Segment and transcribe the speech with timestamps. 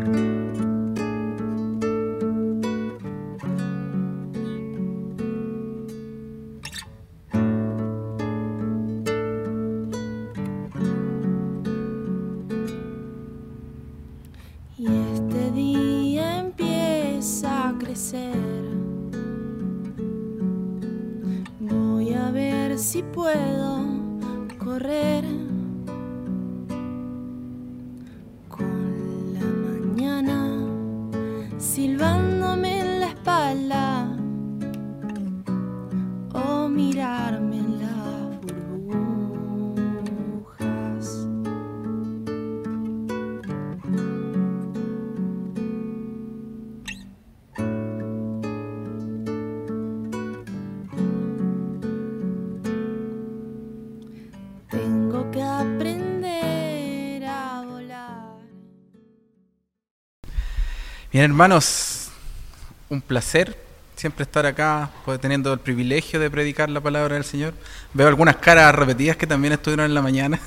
[0.00, 0.29] Y
[61.12, 62.08] Bien, hermanos,
[62.88, 63.58] un placer
[63.96, 67.52] siempre estar acá, pues, teniendo el privilegio de predicar la palabra del Señor.
[67.92, 70.38] Veo algunas caras repetidas que también estuvieron en la mañana.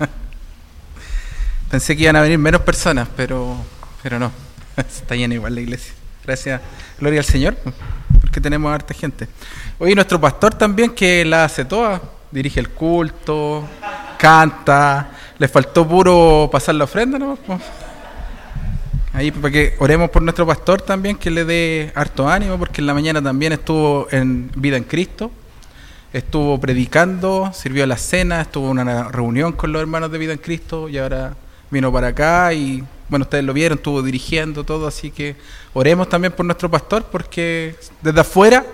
[1.70, 3.56] Pensé que iban a venir menos personas, pero,
[4.02, 4.32] pero no.
[4.76, 5.94] Está llena igual la iglesia.
[6.24, 6.60] Gracias,
[6.98, 7.56] gloria al Señor,
[8.20, 9.28] porque tenemos harta gente.
[9.78, 13.68] Hoy nuestro pastor también, que la hace toda, dirige el culto,
[14.18, 17.38] canta, le faltó puro pasar la ofrenda, ¿no?
[19.18, 22.86] Ahí para que oremos por nuestro pastor también, que le dé harto ánimo, porque en
[22.86, 25.32] la mañana también estuvo en Vida en Cristo,
[26.12, 30.38] estuvo predicando, sirvió la cena, estuvo en una reunión con los hermanos de Vida en
[30.38, 31.34] Cristo y ahora
[31.68, 35.34] vino para acá y bueno, ustedes lo vieron, estuvo dirigiendo todo, así que
[35.72, 38.64] oremos también por nuestro pastor, porque desde afuera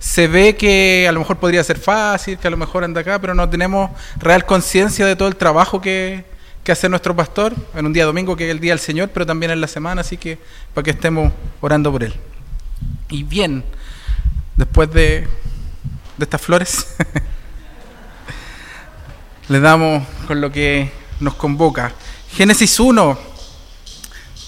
[0.00, 3.18] se ve que a lo mejor podría ser fácil, que a lo mejor anda acá,
[3.18, 6.33] pero no tenemos real conciencia de todo el trabajo que,
[6.64, 9.26] que hace nuestro pastor en un día domingo, que es el día del Señor, pero
[9.26, 10.38] también en la semana, así que
[10.72, 12.14] para que estemos orando por él.
[13.10, 13.62] Y bien,
[14.56, 15.28] después de,
[16.18, 16.86] estas flores,
[19.48, 21.92] le damos con lo que nos convoca.
[22.32, 23.18] Génesis 1,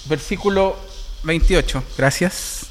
[0.05, 0.75] versículo
[1.23, 1.83] 28.
[1.99, 2.65] Gracias.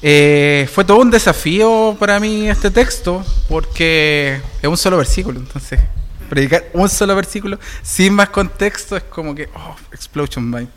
[0.00, 5.80] Eh, fue todo un desafío para mí este texto, porque es un solo versículo, entonces
[6.24, 10.68] predicar un solo versículo sin más contexto es como que, oh, explosion mind.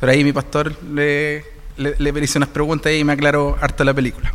[0.00, 1.44] Pero ahí mi pastor le,
[1.76, 4.32] le, le hizo unas preguntas y me aclaró harto la película.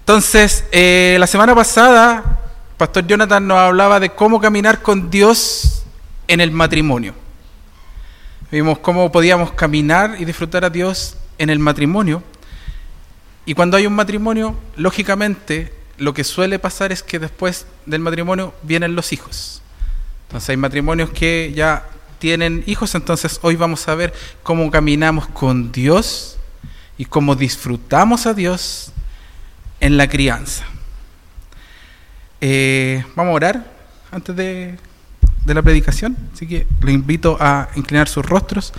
[0.00, 2.40] Entonces, eh, la semana pasada,
[2.76, 5.84] Pastor Jonathan nos hablaba de cómo caminar con Dios
[6.26, 7.14] en el matrimonio.
[8.50, 12.22] Vimos cómo podíamos caminar y disfrutar a Dios en el matrimonio.
[13.46, 18.54] Y cuando hay un matrimonio, lógicamente, lo que suele pasar es que después del matrimonio
[18.62, 19.62] vienen los hijos.
[20.26, 21.84] Entonces hay matrimonios que ya
[22.18, 24.12] tienen hijos, entonces hoy vamos a ver
[24.42, 26.38] cómo caminamos con Dios
[26.96, 28.92] y cómo disfrutamos a Dios
[29.80, 30.64] en la crianza.
[32.40, 33.72] Eh, vamos a orar
[34.10, 34.78] antes de,
[35.46, 38.72] la predicación, así que lo invito a inclinar sus rostros.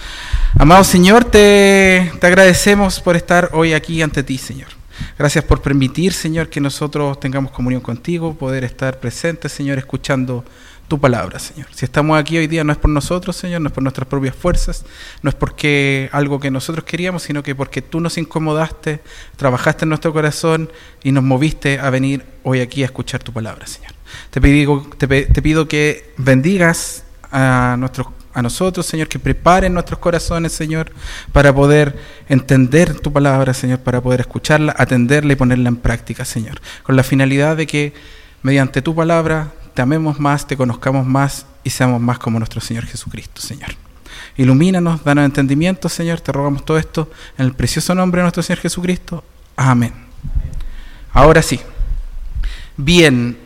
[0.58, 4.81] Amado Señor, te, te agradecemos por estar hoy aquí ante ti, Señor.
[5.18, 10.44] Gracias por permitir, Señor, que nosotros tengamos comunión contigo, poder estar presentes, Señor, escuchando
[10.88, 11.68] tu palabra, Señor.
[11.74, 14.36] Si estamos aquí hoy día no es por nosotros, Señor, no es por nuestras propias
[14.36, 14.84] fuerzas,
[15.22, 19.00] no es porque algo que nosotros queríamos, sino que porque tú nos incomodaste,
[19.38, 20.70] trabajaste en nuestro corazón
[21.02, 23.94] y nos moviste a venir hoy aquí a escuchar tu palabra, Señor.
[24.32, 24.42] Te
[25.42, 30.92] pido, que bendigas a nuestros a nosotros, Señor, que preparen nuestros corazones, Señor,
[31.32, 31.98] para poder
[32.30, 37.04] entender tu palabra, Señor, para poder escucharla, atenderla y ponerla en práctica, Señor, con la
[37.04, 37.94] finalidad de que
[38.42, 42.86] mediante tu palabra te amemos más, te conozcamos más y seamos más como nuestro Señor
[42.86, 43.70] Jesucristo, Señor.
[44.38, 48.60] Ilumínanos, danos entendimiento, Señor, te rogamos todo esto en el precioso nombre de nuestro Señor
[48.60, 49.24] Jesucristo.
[49.56, 49.94] Amén.
[51.14, 51.60] Ahora sí.
[52.78, 53.38] Bien.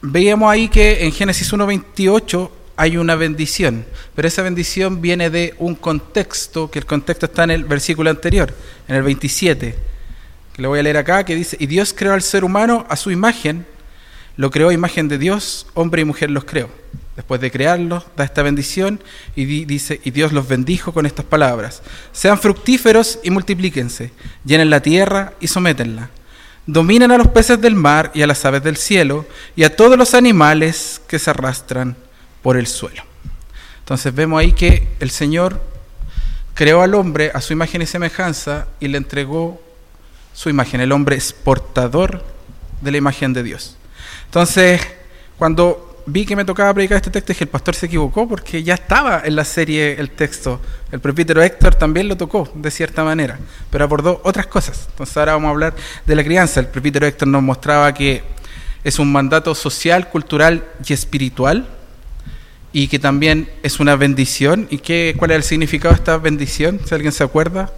[0.00, 3.84] Veíamos ahí que en Génesis 1.28 hay una bendición,
[4.14, 8.54] pero esa bendición viene de un contexto, que el contexto está en el versículo anterior,
[8.88, 9.76] en el 27,
[10.54, 12.96] que le voy a leer acá, que dice, y Dios creó al ser humano a
[12.96, 13.66] su imagen,
[14.36, 16.70] lo creó a imagen de Dios, hombre y mujer los creó.
[17.16, 18.98] Después de crearlos, da esta bendición
[19.36, 21.82] y di, dice, y Dios los bendijo con estas palabras,
[22.12, 24.12] sean fructíferos y multiplíquense,
[24.44, 26.08] llenen la tierra y sométenla.
[26.64, 29.26] Dominen a los peces del mar y a las aves del cielo
[29.56, 31.96] y a todos los animales que se arrastran
[32.42, 33.02] por el suelo.
[33.80, 35.60] Entonces vemos ahí que el Señor
[36.54, 39.60] creó al hombre a su imagen y semejanza y le entregó
[40.34, 40.80] su imagen.
[40.80, 42.24] El hombre es portador
[42.80, 43.76] de la imagen de Dios.
[44.26, 44.80] Entonces,
[45.38, 48.74] cuando vi que me tocaba predicar este texto, dije, el pastor se equivocó porque ya
[48.74, 50.60] estaba en la serie el texto.
[50.90, 53.38] El presbítero Héctor también lo tocó, de cierta manera,
[53.70, 54.86] pero abordó otras cosas.
[54.90, 55.74] Entonces ahora vamos a hablar
[56.04, 56.60] de la crianza.
[56.60, 58.22] El presbítero Héctor nos mostraba que
[58.84, 61.68] es un mandato social, cultural y espiritual,
[62.72, 64.66] y que también es una bendición.
[64.70, 66.80] ¿Y qué, cuál es el significado de esta bendición?
[66.84, 67.70] Si alguien se acuerda.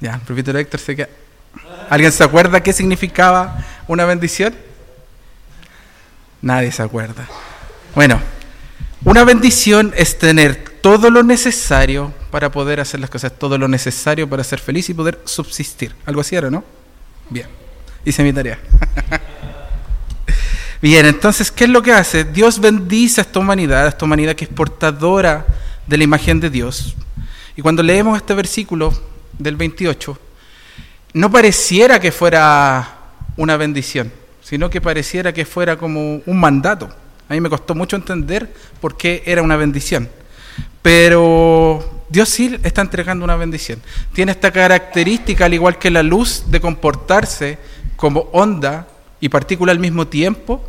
[0.00, 1.08] Ya, el Héctor se queda.
[1.88, 4.54] ¿Alguien se acuerda qué significaba una bendición?
[6.42, 7.26] Nadie se acuerda.
[7.94, 8.20] Bueno,
[9.04, 14.28] una bendición es tener todo lo necesario para poder hacer las cosas, todo lo necesario
[14.28, 15.94] para ser feliz y poder subsistir.
[16.04, 16.62] Algo así era, ¿no?
[17.30, 17.46] Bien,
[18.04, 18.58] hice mi tarea.
[20.80, 22.22] Bien, entonces, ¿qué es lo que hace?
[22.22, 25.44] Dios bendice a esta humanidad, a esta humanidad que es portadora
[25.86, 26.94] de la imagen de Dios.
[27.56, 28.92] Y cuando leemos este versículo
[29.38, 30.16] del 28,
[31.14, 32.96] no pareciera que fuera
[33.36, 36.88] una bendición, sino que pareciera que fuera como un mandato.
[37.28, 38.48] A mí me costó mucho entender
[38.80, 40.08] por qué era una bendición.
[40.80, 43.82] Pero Dios sí está entregando una bendición.
[44.12, 47.58] Tiene esta característica, al igual que la luz, de comportarse
[47.96, 48.86] como onda
[49.20, 50.62] y partícula al mismo tiempo.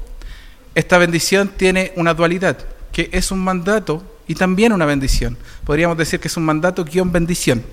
[0.76, 2.58] Esta bendición tiene una dualidad,
[2.92, 5.38] que es un mandato y también una bendición.
[5.64, 7.64] Podríamos decir que es un mandato guion bendición.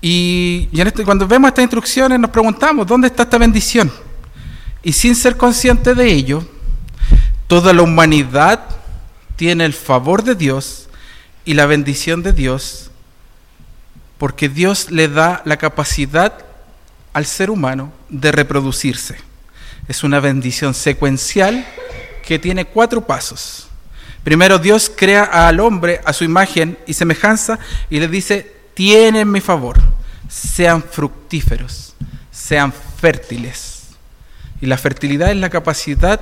[0.00, 3.90] Y, este, cuando vemos estas instrucciones nos preguntamos, ¿dónde está esta bendición?
[4.82, 6.46] Y sin ser consciente de ello,
[7.46, 8.60] toda la humanidad
[9.36, 10.88] tiene el favor de Dios
[11.44, 12.90] y la bendición de Dios,
[14.18, 16.44] porque Dios le da la capacidad
[17.16, 19.16] al ser humano de reproducirse.
[19.88, 21.64] Es una bendición secuencial
[22.22, 23.68] que tiene cuatro pasos.
[24.22, 27.58] Primero Dios crea al hombre a su imagen y semejanza
[27.88, 29.78] y le dice, tienen mi favor,
[30.28, 31.94] sean fructíferos,
[32.30, 32.70] sean
[33.00, 33.96] fértiles.
[34.60, 36.20] Y la fertilidad es la capacidad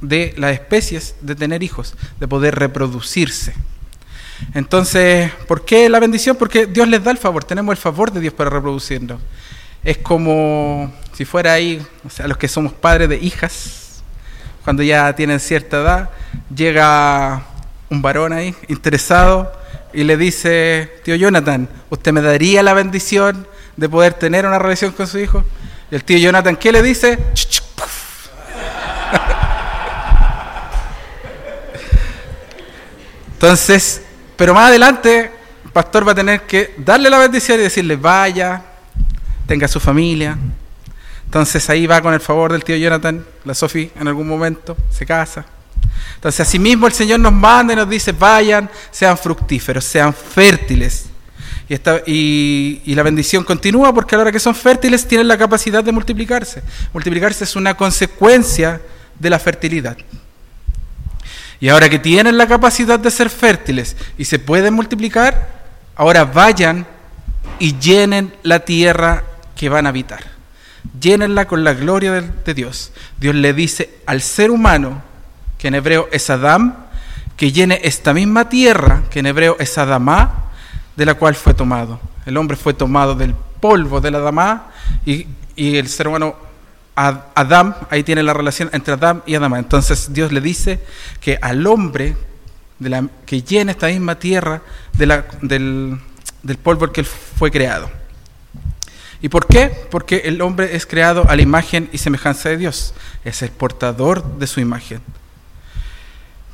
[0.00, 3.52] de las especies de tener hijos, de poder reproducirse.
[4.54, 6.36] Entonces, ¿por qué la bendición?
[6.36, 9.20] Porque Dios les da el favor, tenemos el favor de Dios para reproducirnos.
[9.84, 14.02] Es como si fuera ahí, o sea, los que somos padres de hijas,
[14.64, 16.10] cuando ya tienen cierta edad,
[16.54, 17.42] llega
[17.90, 19.52] un varón ahí interesado
[19.92, 24.92] y le dice, tío Jonathan, ¿usted me daría la bendición de poder tener una relación
[24.92, 25.44] con su hijo?
[25.90, 27.18] Y el tío Jonathan, ¿qué le dice?
[33.32, 34.02] Entonces,
[34.36, 35.32] pero más adelante,
[35.64, 38.62] el pastor va a tener que darle la bendición y decirle, vaya,
[39.52, 40.38] tenga su familia.
[41.26, 45.04] Entonces ahí va con el favor del tío Jonathan, la Sophie en algún momento se
[45.04, 45.44] casa.
[46.14, 51.04] Entonces, asimismo el Señor nos manda y nos dice, vayan, sean fructíferos, sean fértiles.
[51.68, 55.84] Y, y, la bendición continúa porque a la hora que son fértiles tienen la capacidad
[55.84, 56.62] de multiplicarse.
[56.94, 58.80] Multiplicarse es una consecuencia
[59.18, 59.98] de la fertilidad.
[61.60, 65.62] Y ahora que tienen la capacidad de ser fértiles y se pueden multiplicar,
[65.94, 66.86] ahora vayan
[67.58, 69.24] y llenen la tierra
[69.62, 70.24] que van a habitar.
[71.00, 72.90] Llénenla con la gloria de, Dios.
[73.20, 75.00] Dios le dice al ser humano,
[75.56, 76.74] que en hebreo es Adam,
[77.36, 80.50] que llene esta misma tierra, que en hebreo es Adamá,
[80.96, 82.00] de la cual fue tomado.
[82.26, 84.72] El hombre fue tomado del polvo de la Adamá
[85.06, 86.34] y, el ser humano
[86.96, 89.60] Adam, ahí tiene la relación entre Adam y Adamá.
[89.60, 90.80] Entonces Dios le dice
[91.20, 92.16] que al hombre
[93.26, 94.60] que llene esta misma tierra
[94.92, 96.00] del,
[96.64, 98.01] polvo que él fue creado.
[99.22, 99.70] ¿Y por qué?
[99.90, 102.92] Porque el hombre es creado a la imagen y semejanza de Dios.
[103.24, 105.00] Es el portador de su imagen.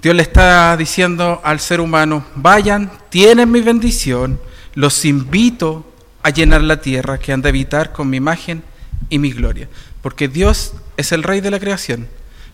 [0.03, 4.39] Dios le está diciendo al ser humano, vayan, tienen mi bendición,
[4.75, 8.63] los invito a llenar la tierra que han de habitar con mi imagen
[9.09, 9.69] y mi gloria.
[10.03, 12.07] Porque Dios es el rey de la creación,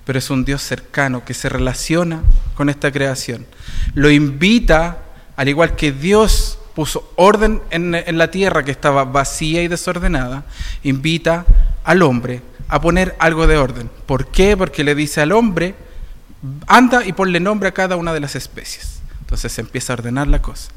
[0.07, 2.23] pero es un Dios cercano que se relaciona
[2.55, 3.47] con esta creación.
[3.95, 4.99] Lo invita,
[5.37, 10.45] al igual que Dios puso orden en, la tierra que estaba vacía y desordenada,
[10.83, 11.47] invita
[11.85, 13.91] al hombre a poner algo de orden.
[14.07, 14.57] ¿Por qué?
[14.57, 15.75] Porque le dice al hombre,
[16.67, 19.01] anda y ponle nombre a cada una de las especies.
[19.21, 20.71] Entonces se empieza a ordenar la cosa.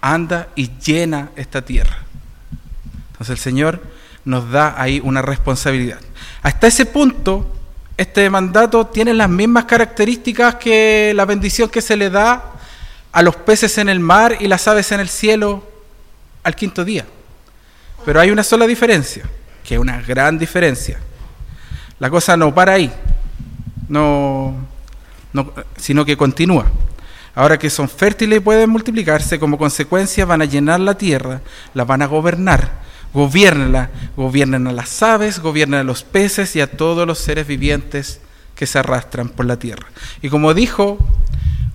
[0.00, 2.04] Anda y llena esta tierra.
[3.12, 3.82] Entonces el Señor
[4.24, 6.00] nos da ahí una responsabilidad.
[6.42, 7.50] Hasta ese punto,
[7.96, 12.59] este mandato tiene las mismas características que la bendición que se le da
[13.12, 15.66] a los peces en el mar y las aves en el cielo
[16.42, 17.04] al quinto día.
[18.04, 19.24] Pero hay una sola diferencia,
[19.64, 20.98] que es una gran diferencia.
[21.98, 22.90] La cosa no para ahí.
[23.88, 24.54] No,
[25.76, 26.66] sino que continúa.
[27.34, 31.42] Ahora que son fértiles y pueden multiplicarse, como consecuencia van a llenar la tierra,
[31.74, 32.90] la van a gobernar.
[33.12, 38.20] Gobiernala, gobiernan a las aves, gobiernan a los peces y a todos los seres vivientes
[38.54, 39.86] que se arrastran por la tierra.
[40.22, 40.98] Y como dijo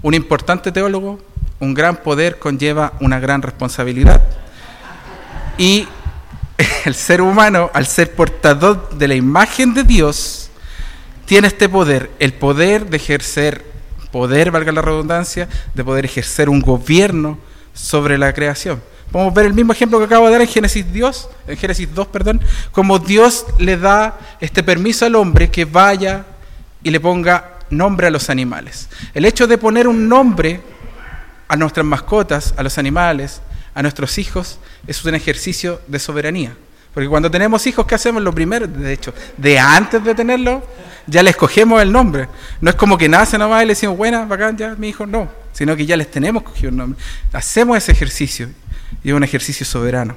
[0.06, 1.20] un importante teólogo,
[1.60, 4.22] un gran poder conlleva una gran responsabilidad.
[5.58, 5.88] Y
[6.86, 10.52] el ser humano, al ser portador de la imagen de Dios,
[11.26, 13.66] tiene este poder, el poder de ejercer,
[14.12, 17.40] poder, valga la redundancia, de poder ejercer un gobierno
[17.74, 18.84] sobre la creación.
[19.12, 22.08] Podemos ver el mismo ejemplo que acabo de dar en Génesis Dios, en Génesis 2,
[22.10, 26.26] perdón, como Dios le da este permiso al hombre que vaya
[26.84, 28.90] y le ponga nombre a los animales.
[29.14, 30.62] El hecho de poner un nombre
[31.48, 33.42] a nuestras mascotas, a los animales,
[33.74, 36.56] a nuestros hijos, es un ejercicio de soberanía.
[36.94, 38.24] Porque cuando tenemos hijos, ¿qué hacemos?
[38.24, 40.66] Lo primero, de hecho, de antes de tenerlo,
[41.08, 42.30] ya le escogemos el nombre.
[42.62, 45.30] No es como que nace nomás y le decimos, buena, bacán, ya, mi hijo, no.
[45.52, 47.00] Sino que ya les tenemos cogido un nombre.
[47.34, 48.50] Hacemos ese ejercicio
[49.04, 50.16] y es un ejercicio soberano.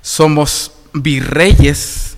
[0.00, 2.16] Somos virreyes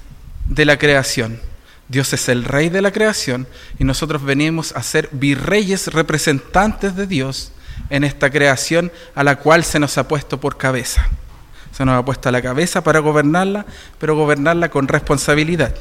[0.48, 1.40] de la creación.
[1.88, 3.46] Dios es el rey de la creación
[3.78, 7.52] y nosotros venimos a ser virreyes representantes de Dios
[7.90, 11.08] en esta creación a la cual se nos ha puesto por cabeza.
[11.72, 13.66] Se nos ha puesto a la cabeza para gobernarla,
[13.98, 15.74] pero gobernarla con responsabilidad.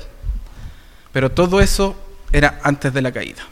[1.11, 1.95] Pero todo eso
[2.31, 3.43] era antes de la caída.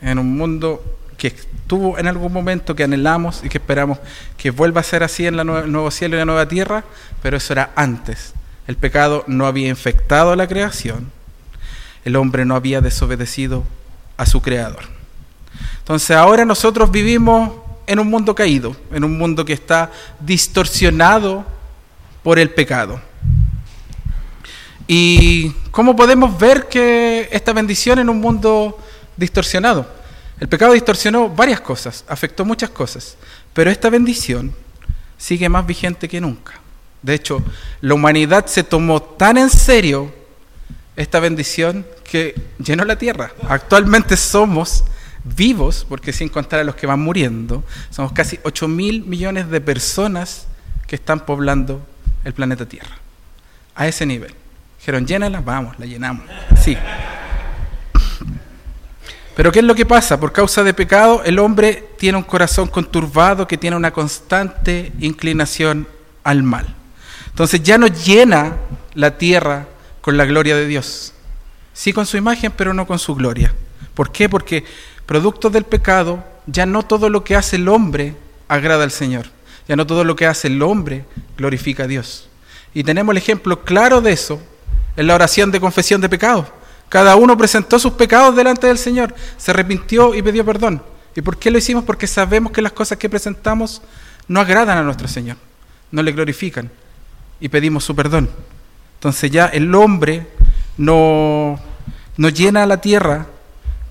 [0.00, 3.98] En un mundo que estuvo en algún momento, que anhelamos y que esperamos
[4.36, 6.84] que vuelva a ser así en el nuevo cielo y la nueva tierra,
[7.22, 8.34] pero eso era antes.
[8.68, 11.10] El pecado no había infectado la creación,
[12.08, 13.64] el hombre no había desobedecido
[14.16, 14.84] a su creador.
[15.80, 17.52] Entonces ahora nosotros vivimos
[17.86, 21.44] en un mundo caído, en un mundo que está distorsionado
[22.22, 22.98] por el pecado.
[24.86, 28.78] ¿Y cómo podemos ver que esta bendición en un mundo
[29.14, 29.86] distorsionado?
[30.40, 33.18] El pecado distorsionó varias cosas, afectó muchas cosas,
[33.52, 34.54] pero esta bendición
[35.18, 36.54] sigue más vigente que nunca.
[37.02, 37.44] De hecho,
[37.82, 40.10] la humanidad se tomó tan en serio
[40.98, 43.32] esta bendición que llenó la tierra.
[43.48, 44.84] Actualmente somos
[45.24, 49.60] vivos, porque sin contar a los que van muriendo, somos casi 8 mil millones de
[49.60, 50.46] personas
[50.86, 51.86] que están poblando
[52.24, 52.96] el planeta Tierra.
[53.74, 54.34] A ese nivel.
[54.78, 56.24] Dijeron, llénala, vamos, la llenamos.
[56.60, 56.76] Sí.
[59.36, 60.18] Pero ¿qué es lo que pasa?
[60.18, 65.86] Por causa de pecado, el hombre tiene un corazón conturbado que tiene una constante inclinación
[66.24, 66.74] al mal.
[67.28, 68.56] Entonces ya no llena
[68.94, 69.66] la tierra
[70.00, 71.12] con la gloria de Dios.
[71.78, 73.54] Sí con su imagen, pero no con su gloria.
[73.94, 74.28] ¿Por qué?
[74.28, 74.64] Porque
[75.06, 78.16] producto del pecado, ya no todo lo que hace el hombre
[78.48, 79.26] agrada al Señor.
[79.68, 81.04] Ya no todo lo que hace el hombre
[81.36, 82.28] glorifica a Dios.
[82.74, 84.42] Y tenemos el ejemplo claro de eso
[84.96, 86.46] en la oración de confesión de pecados.
[86.88, 90.82] Cada uno presentó sus pecados delante del Señor, se arrepintió y pidió perdón.
[91.14, 91.84] ¿Y por qué lo hicimos?
[91.84, 93.82] Porque sabemos que las cosas que presentamos
[94.26, 95.36] no agradan a nuestro Señor,
[95.92, 96.72] no le glorifican
[97.38, 98.28] y pedimos su perdón.
[98.96, 100.26] Entonces ya el hombre
[100.76, 101.60] no,
[102.18, 103.26] no llena la tierra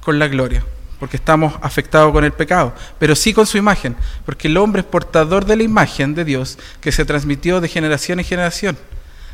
[0.01, 0.63] con la gloria,
[0.99, 4.85] porque estamos afectados con el pecado, pero sí con su imagen, porque el hombre es
[4.85, 8.77] portador de la imagen de Dios que se transmitió de generación en generación.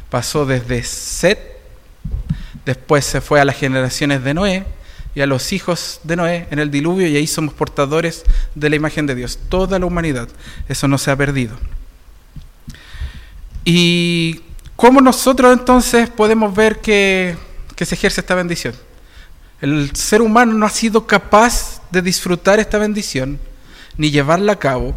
[0.09, 1.39] Pasó desde Set,
[2.65, 4.65] después se fue a las generaciones de Noé
[5.15, 8.23] y a los hijos de Noé en el diluvio y ahí somos portadores
[8.53, 10.29] de la imagen de Dios, toda la humanidad.
[10.69, 11.57] Eso no se ha perdido.
[13.65, 14.41] ¿Y
[14.75, 17.35] cómo nosotros entonces podemos ver que,
[17.75, 18.75] que se ejerce esta bendición?
[19.61, 23.39] El ser humano no ha sido capaz de disfrutar esta bendición
[23.97, 24.95] ni llevarla a cabo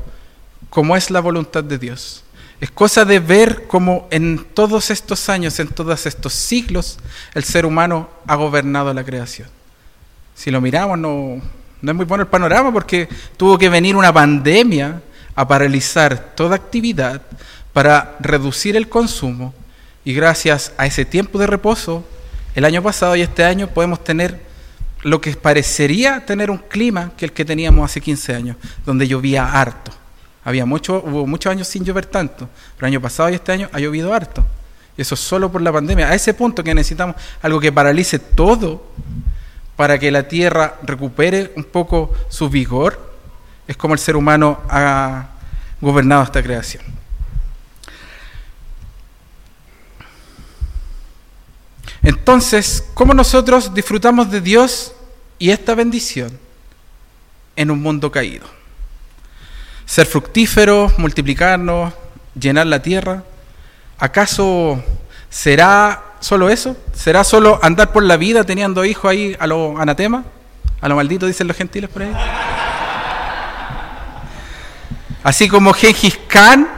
[0.71, 2.25] como es la voluntad de Dios.
[2.61, 6.99] Es cosa de ver cómo en todos estos años, en todos estos siglos,
[7.35, 9.49] el ser humano ha gobernado la creación.
[10.35, 11.41] Si lo miramos, no,
[11.83, 15.03] no es muy bueno el panorama porque tuvo que venir una pandemia
[15.35, 17.23] a paralizar toda actividad
[17.73, 19.55] para reducir el consumo
[20.05, 22.05] y gracias a ese tiempo de reposo,
[22.57, 24.41] el año pasado y este año podemos tener
[25.03, 29.53] lo que parecería tener un clima que el que teníamos hace 15 años, donde llovía
[29.53, 29.93] harto.
[30.43, 33.69] Había mucho, hubo muchos años sin llover tanto, pero el año pasado y este año
[33.73, 34.43] ha llovido harto.
[34.97, 36.09] Y eso solo por la pandemia.
[36.09, 38.87] A ese punto que necesitamos algo que paralice todo
[39.77, 43.13] para que la tierra recupere un poco su vigor,
[43.69, 45.29] es como el ser humano ha
[45.83, 46.96] gobernado esta creación.
[52.07, 54.93] Entonces, ¿cómo nosotros disfrutamos de Dios
[55.41, 56.39] y esta bendición
[57.57, 58.47] en un mundo caído?
[59.87, 61.93] Ser fructíferos, multiplicarnos,
[62.39, 63.25] llenar la tierra.
[63.99, 64.81] ¿Acaso
[65.29, 66.77] será solo eso?
[66.95, 70.23] ¿Será solo andar por la vida teniendo hijos ahí a lo anatema?
[70.81, 72.13] A lo maldito dicen los gentiles por ahí.
[75.25, 76.69] Así como Gengis Khan,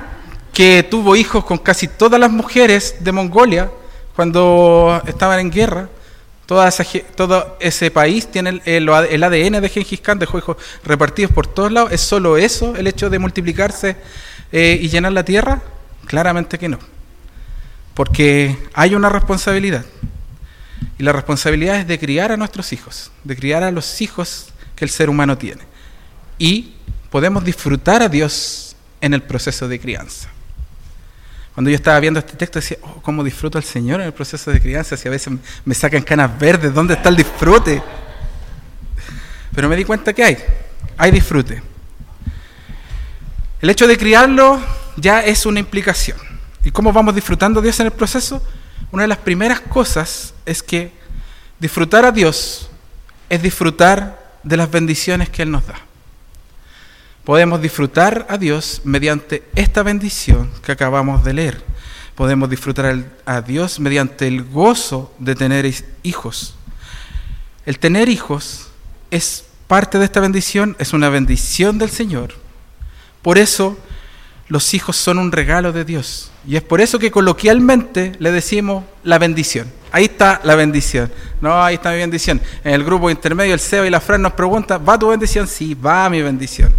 [0.54, 3.70] que tuvo hijos con casi todas las mujeres de Mongolia
[4.18, 5.88] cuando estaban en guerra.
[6.44, 6.66] Todo
[7.60, 11.92] ese país tiene el, ADN de Gengis Khan, dejó hijos repartidos por todos lados.
[11.92, 13.96] ¿Es solo eso el hecho de multiplicarse
[14.50, 15.62] eh, y llenar la tierra?
[16.06, 16.80] Claramente que no.
[17.94, 19.84] Porque hay una responsabilidad.
[20.98, 24.84] Y la responsabilidad es de criar a nuestros hijos, de criar a los hijos que
[24.84, 25.62] el ser humano tiene.
[26.38, 26.74] Y
[27.10, 30.28] podemos disfrutar a Dios en el proceso de crianza.
[31.58, 34.52] Cuando yo estaba viendo este texto decía, oh, cómo disfruto al Señor en el proceso
[34.52, 35.34] de crianza, si a veces
[35.64, 37.82] me sacan canas verdes, ¿dónde está el disfrute?
[39.52, 40.38] Pero me di cuenta que hay,
[40.96, 41.60] hay disfrute.
[43.60, 44.60] El hecho de criarlo
[44.94, 46.16] ya es una implicación.
[46.62, 48.40] ¿Y cómo vamos disfrutando a Dios en el proceso?
[48.92, 50.92] Una de las primeras cosas es que
[51.58, 52.70] disfrutar a Dios
[53.28, 55.87] es disfrutar de las bendiciones que Él nos da.
[57.28, 61.62] Podemos disfrutar a Dios mediante esta bendición que acabamos de leer.
[62.14, 65.70] Podemos disfrutar a Dios mediante el gozo de tener
[66.02, 66.54] hijos.
[67.66, 68.68] El tener hijos
[69.10, 72.32] es parte de esta bendición, es una bendición del Señor.
[73.20, 73.76] Por eso
[74.48, 76.30] los hijos son un regalo de Dios.
[76.46, 79.70] Y es por eso que coloquialmente le decimos la bendición.
[79.92, 81.12] Ahí está la bendición.
[81.42, 82.40] No, ahí está mi bendición.
[82.64, 85.46] En el grupo intermedio, el Seba y la Fran nos preguntan, ¿va tu bendición?
[85.46, 86.72] Sí, va mi bendición.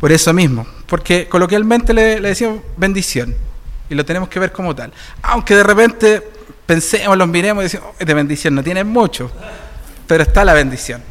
[0.00, 0.66] Por eso mismo.
[0.86, 3.34] Porque coloquialmente le, decimos bendición.
[3.90, 4.92] Y lo tenemos que ver como tal.
[5.22, 6.22] Aunque de repente
[6.66, 9.30] pensemos, los miremos y decimos, "Oh, de bendición no tiene mucho.
[10.06, 11.02] Pero está la bendición.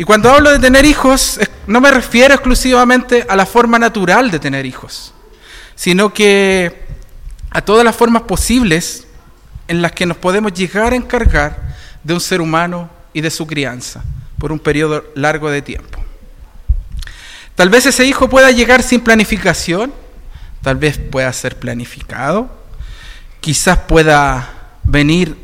[0.00, 4.38] Y cuando hablo de tener hijos, no me refiero exclusivamente a la forma natural de
[4.38, 5.12] tener hijos,
[5.74, 6.86] sino que
[7.50, 9.06] a todas las formas posibles
[9.68, 13.46] en las que nos podemos llegar a encargar de un ser humano y de su
[13.46, 14.02] crianza
[14.38, 15.99] por un periodo largo de tiempo.
[17.60, 19.92] Tal vez ese hijo pueda llegar sin planificación,
[20.62, 22.48] tal vez pueda ser planificado,
[23.42, 25.36] quizás pueda venir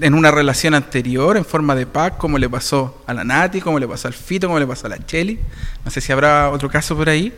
[0.00, 3.78] en una relación anterior, en forma de pack, como le pasó a la Nati, como
[3.78, 5.38] le pasó al Fito, como le pasó a la Cheli.
[5.84, 7.32] No sé si habrá otro caso por ahí.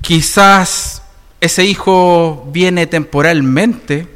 [0.00, 1.02] Quizás
[1.38, 4.08] ese hijo viene temporalmente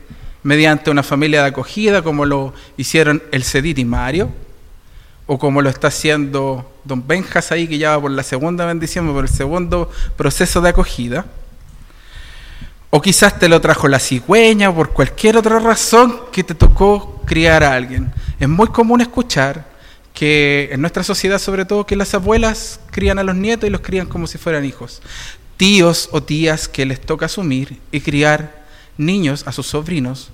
[0.43, 4.31] mediante una familia de acogida, como lo hicieron el Cedit y Mario,
[5.27, 9.13] o como lo está haciendo Don Benjas ahí, que ya va por la segunda bendición,
[9.13, 11.27] por el segundo proceso de acogida.
[12.91, 17.21] O quizás te lo trajo la cigüeña o por cualquier otra razón que te tocó
[17.27, 18.13] criar a alguien.
[18.39, 19.67] Es muy común escuchar
[20.15, 23.83] que en nuestra sociedad, sobre todo, que las abuelas crían a los nietos y los
[23.83, 25.03] crían como si fueran hijos.
[25.57, 28.65] Tíos o tías que les toca asumir y criar
[28.97, 30.31] niños a sus sobrinos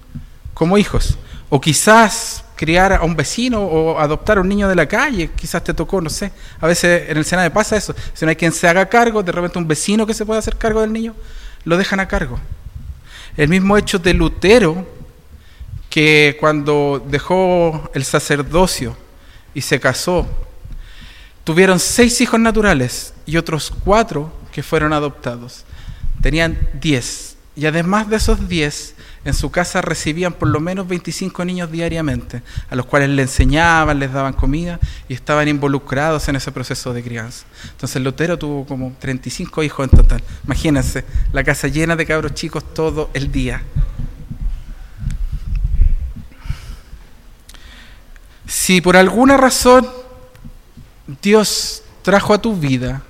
[0.55, 1.17] como hijos.
[1.49, 5.65] O quizás criar a un vecino o adoptar a un niño de la calle, quizás
[5.65, 6.31] te tocó, no sé.
[6.61, 7.93] A veces en el Senado pasa eso.
[8.15, 10.57] Si no hay quien se haga cargo, de repente un vecino que se pueda hacer
[10.57, 11.13] cargo del niño,
[11.65, 12.39] lo dejan a cargo.
[13.37, 14.87] El mismo hecho de Lutero,
[15.91, 18.97] que cuando dejó el sacerdocio
[19.55, 20.25] y se casó,
[21.43, 25.65] tuvieron seis hijos naturales y otros cuatro que fueron adoptados.
[26.21, 27.35] Tenían diez.
[27.57, 32.43] Y además de esos diez, en su casa recibían por lo menos 25 niños diariamente,
[32.69, 37.03] a los cuales le enseñaban, les daban comida y estaban involucrados en ese proceso de
[37.03, 37.45] crianza.
[37.71, 40.23] Entonces Lutero tuvo como 35 hijos en total.
[40.45, 43.63] Imagínense, la casa llena de cabros chicos todo el día.
[48.47, 49.89] Si por alguna razón
[51.23, 53.03] Dios trajo a tu vida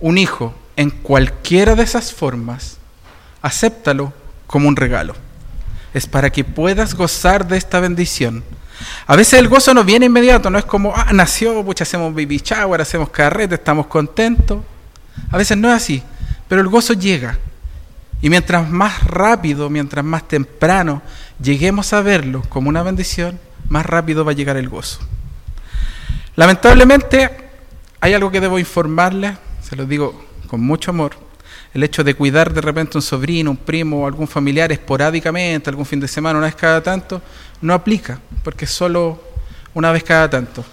[0.00, 2.78] un hijo en cualquiera de esas formas,
[3.42, 4.12] acéptalo
[4.46, 5.14] como un regalo.
[5.98, 8.44] Es para que puedas gozar de esta bendición.
[9.08, 12.38] A veces el gozo no viene inmediato, no es como, ah, nació, pucha, hacemos baby
[12.38, 14.62] shower, hacemos carrete, estamos contentos.
[15.28, 16.00] A veces no es así,
[16.46, 17.36] pero el gozo llega.
[18.22, 21.02] Y mientras más rápido, mientras más temprano
[21.42, 25.00] lleguemos a verlo como una bendición, más rápido va a llegar el gozo.
[26.36, 27.28] Lamentablemente,
[27.98, 29.36] hay algo que debo informarles,
[29.68, 31.27] se lo digo con mucho amor.
[31.74, 36.00] El hecho de cuidar de repente un sobrino, un primo algún familiar esporádicamente, algún fin
[36.00, 37.20] de semana, una vez cada tanto,
[37.60, 39.22] no aplica, porque es solo
[39.74, 40.64] una vez cada tanto.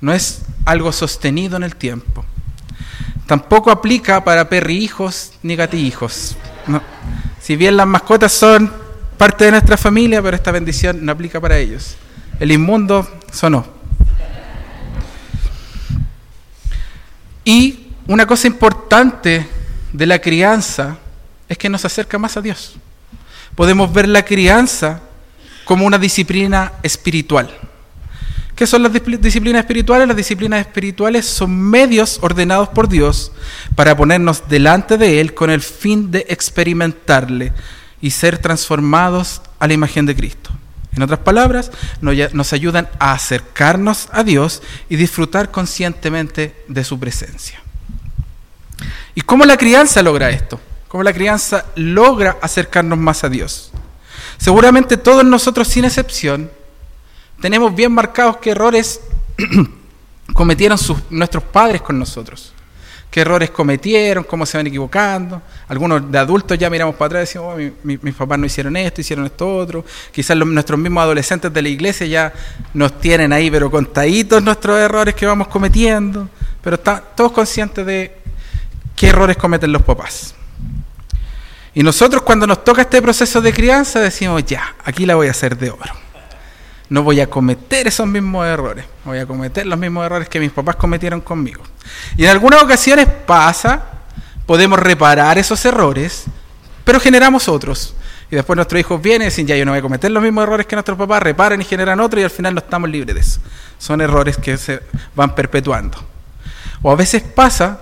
[0.00, 2.24] No es algo sostenido en el tiempo.
[3.26, 6.36] Tampoco aplica para perrijos ni gatijos.
[6.66, 6.82] No.
[7.40, 8.72] Si bien las mascotas son
[9.16, 11.96] parte de nuestra familia, pero esta bendición no aplica para ellos.
[12.40, 13.66] El inmundo sonó.
[17.44, 19.46] Y una cosa importante
[19.92, 20.98] de la crianza
[21.48, 22.76] es que nos acerca más a Dios.
[23.54, 25.00] Podemos ver la crianza
[25.64, 27.50] como una disciplina espiritual.
[28.54, 30.08] ¿Qué son las disciplinas espirituales?
[30.08, 33.30] Las disciplinas espirituales son medios ordenados por Dios
[33.76, 37.52] para ponernos delante de Él con el fin de experimentarle
[38.00, 40.50] y ser transformados a la imagen de Cristo.
[40.96, 41.70] En otras palabras,
[42.00, 47.62] nos ayudan a acercarnos a Dios y disfrutar conscientemente de su presencia.
[49.14, 50.60] ¿Y cómo la crianza logra esto?
[50.88, 53.72] ¿Cómo la crianza logra acercarnos más a Dios?
[54.38, 56.50] Seguramente todos nosotros, sin excepción,
[57.40, 59.00] tenemos bien marcados qué errores
[60.32, 60.78] cometieron
[61.10, 62.54] nuestros padres con nosotros.
[63.10, 65.40] Qué errores cometieron, cómo se van equivocando.
[65.68, 69.00] Algunos de adultos ya miramos para atrás y decimos, oh, mis papás no hicieron esto,
[69.00, 69.84] hicieron esto otro.
[70.12, 72.32] Quizás nuestros mismos adolescentes de la iglesia ya
[72.74, 76.28] nos tienen ahí, pero contaditos nuestros errores que vamos cometiendo.
[76.62, 78.17] Pero están todos conscientes de
[78.98, 80.34] qué errores cometen los papás.
[81.74, 85.30] Y nosotros cuando nos toca este proceso de crianza decimos, ya, aquí la voy a
[85.30, 86.08] hacer de oro
[86.90, 90.50] no voy a cometer esos mismos errores, voy a cometer los mismos errores que mis
[90.50, 91.62] papás cometieron conmigo.
[92.16, 93.82] Y en algunas ocasiones pasa,
[94.46, 96.24] podemos reparar esos errores,
[96.84, 97.94] pero generamos otros.
[98.30, 100.42] Y después nuestros hijos vienen y dicen, ya yo no voy a cometer los mismos
[100.42, 103.20] errores que nuestros papás, reparan y generan otros y al final no estamos libres de
[103.20, 103.40] eso.
[103.78, 104.80] Son errores que se
[105.14, 105.98] van perpetuando.
[106.82, 107.80] O a veces pasa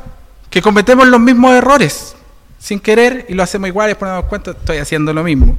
[0.57, 2.17] que cometemos los mismos errores
[2.59, 5.59] sin querer y lo hacemos igual y después nos cuenta, estoy haciendo lo mismo.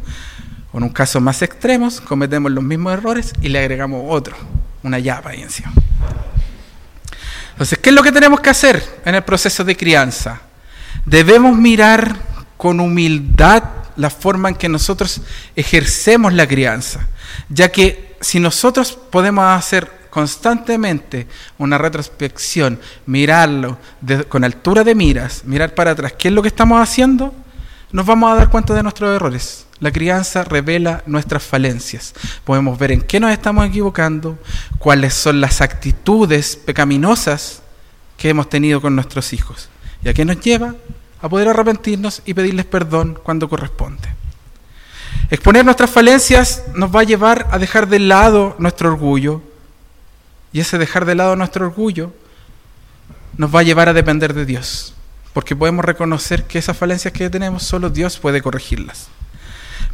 [0.72, 4.36] O en un caso más extremos, cometemos los mismos errores y le agregamos otro,
[4.82, 5.72] una llave ahí encima.
[7.52, 10.42] Entonces, ¿qué es lo que tenemos que hacer en el proceso de crianza?
[11.06, 12.16] Debemos mirar
[12.58, 13.66] con humildad
[13.98, 15.22] la forma en que nosotros
[15.56, 17.08] ejercemos la crianza,
[17.50, 23.78] ya que si nosotros podemos hacer constantemente una retrospección, mirarlo
[24.30, 27.34] con altura de miras, mirar para atrás, ¿qué es lo que estamos haciendo?
[27.92, 29.66] Nos vamos a dar cuenta de nuestros errores.
[29.80, 32.14] La crianza revela nuestras falencias.
[32.44, 34.38] Podemos ver en qué nos estamos equivocando,
[34.80, 37.62] cuáles son las actitudes pecaminosas
[38.18, 39.70] que hemos tenido con nuestros hijos.
[40.04, 40.76] ¿Y a qué nos lleva?
[41.22, 44.18] A poder arrepentirnos y pedirles perdón cuando corresponde.
[45.30, 49.42] Exponer nuestras falencias nos va a llevar a dejar de lado nuestro orgullo.
[50.54, 52.14] Y ese dejar de lado nuestro orgullo
[53.38, 54.94] nos va a llevar a depender de Dios.
[55.34, 59.08] Porque podemos reconocer que esas falencias que tenemos solo Dios puede corregirlas.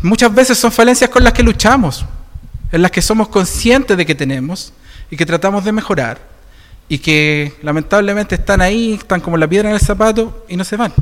[0.02, 2.06] Muchas veces son falencias con las que luchamos,
[2.72, 4.74] en las que somos conscientes de que tenemos
[5.10, 6.20] y que tratamos de mejorar
[6.90, 10.76] y que lamentablemente están ahí, están como la piedra en el zapato y no se
[10.76, 10.94] van.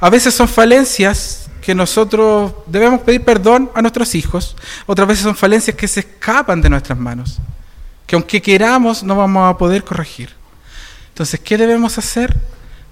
[0.00, 5.36] A veces son falencias que nosotros debemos pedir perdón a nuestros hijos, otras veces son
[5.36, 7.38] falencias que se escapan de nuestras manos,
[8.10, 10.30] que aunque queramos no vamos a poder corregir.
[11.10, 12.36] Entonces, ¿qué debemos hacer?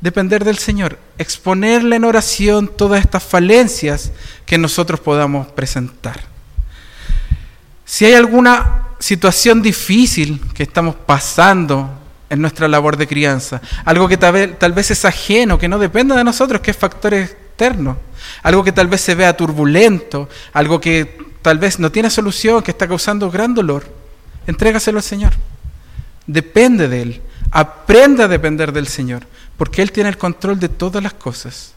[0.00, 4.12] depender del Señor, exponerle en oración todas estas falencias
[4.46, 6.20] que nosotros podamos presentar.
[7.84, 11.90] Si hay alguna situación difícil que estamos pasando
[12.30, 15.80] en nuestra labor de crianza, algo que tal vez, tal vez es ajeno, que no
[15.80, 17.98] depende de nosotros, que es factor externo,
[18.44, 22.70] algo que tal vez se vea turbulento, algo que tal vez no tiene solución, que
[22.70, 23.98] está causando gran dolor,
[24.48, 25.34] entrégaselo al Señor.
[26.26, 27.22] Depende de Él.
[27.50, 31.74] Aprenda a depender del Señor porque Él tiene el control de todas las cosas.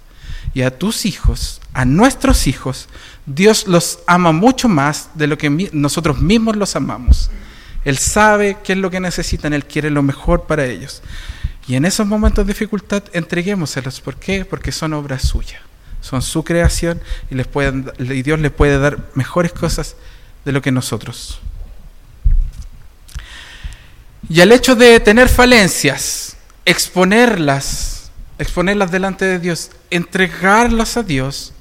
[0.53, 2.87] Y a tus hijos, a nuestros hijos,
[3.25, 7.29] Dios los ama mucho más de lo que nosotros mismos los amamos.
[7.85, 11.01] Él sabe qué es lo que necesitan, Él quiere lo mejor para ellos.
[11.67, 14.01] Y en esos momentos de dificultad, entreguémoselos.
[14.01, 14.45] ¿Por qué?
[14.45, 15.61] Porque son obras suyas.
[16.01, 17.35] Son su creación y
[18.23, 19.95] Dios les puede dar mejores cosas
[20.43, 21.39] de lo que nosotros.
[24.31, 31.51] Y al hecho de tener falencias, exponerlas, exponerlas delante de Dios, entregarlas a Dios,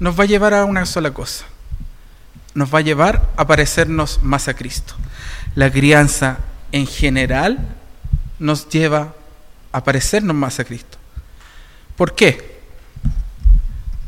[0.00, 1.44] nos va a llevar a una sola cosa.
[2.54, 4.94] Nos va a llevar a parecernos más a Cristo.
[5.54, 6.38] La crianza
[6.72, 7.58] en general
[8.38, 9.12] nos lleva
[9.70, 10.96] a parecernos más a Cristo.
[11.96, 12.62] ¿Por qué?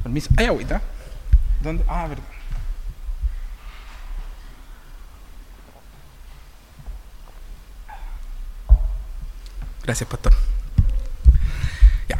[0.02, 0.30] Permiso.
[0.38, 0.80] ¿Hay agüita?
[1.62, 1.84] ¿Dónde?
[1.86, 2.24] Ah, verdad.
[9.88, 10.34] Gracias, pastor.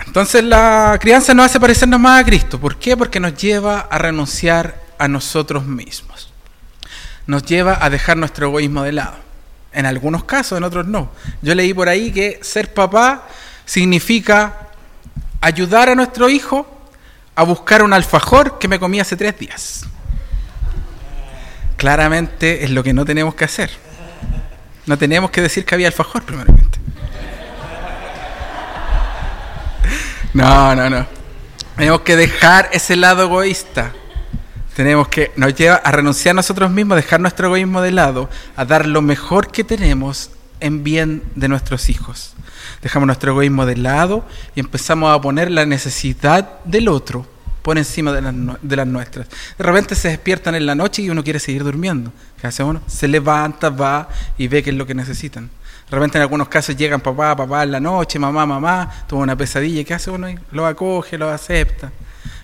[0.07, 2.59] entonces la crianza nos hace parecernos más a Cristo.
[2.59, 2.96] ¿Por qué?
[2.96, 6.33] Porque nos lleva a renunciar a nosotros mismos.
[7.26, 9.16] Nos lleva a dejar nuestro egoísmo de lado.
[9.74, 11.11] En algunos casos, en otros no.
[11.42, 13.28] Yo leí por ahí que ser papá
[13.66, 14.68] significa
[15.42, 16.66] ayudar a nuestro hijo
[17.35, 19.85] a buscar un alfajor que me comí hace tres días.
[21.76, 23.70] Claramente es lo que no tenemos que hacer.
[24.87, 26.77] No tenemos que decir que había alfajor primeramente.
[30.34, 31.06] No, no, no.
[31.76, 33.92] Tenemos que dejar ese lado egoísta.
[34.74, 38.64] Tenemos que, nos lleva a renunciar a nosotros mismos, dejar nuestro egoísmo de lado, a
[38.64, 42.34] dar lo mejor que tenemos en bien de nuestros hijos.
[42.82, 47.26] Dejamos nuestro egoísmo de lado y empezamos a poner la necesidad del otro
[47.62, 49.28] por encima de las, de las nuestras.
[49.28, 52.12] De repente se despiertan en la noche y uno quiere seguir durmiendo.
[52.40, 52.80] ¿Qué hace uno?
[52.86, 55.50] Se levanta, va y ve qué es lo que necesitan.
[55.90, 59.37] De repente en algunos casos llegan papá, papá en la noche, mamá, mamá, tuvo una
[59.37, 59.85] pesadilla.
[59.85, 60.29] ¿Qué hace uno?
[60.53, 61.90] Lo acoge, lo acepta.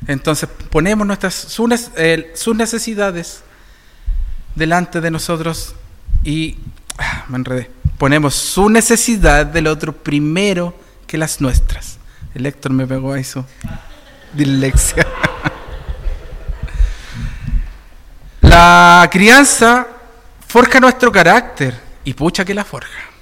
[0.06, 3.42] Entonces ponemos nuestras, sus, eh, necesidades
[4.54, 5.74] delante de nosotros
[6.22, 6.56] y
[6.98, 7.70] ah, me enredé.
[7.98, 10.74] Ponemos su necesidad del otro primero
[11.06, 11.98] que las nuestras.
[12.34, 13.44] El Héctor me pegó a eso.
[14.32, 15.06] Dilexia.
[18.40, 19.86] La crianza
[20.46, 23.13] forja nuestro carácter y pucha que la forja.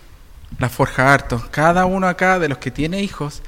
[0.58, 1.42] La forja harto.
[1.50, 3.42] Cada uno acá de los que tiene hijos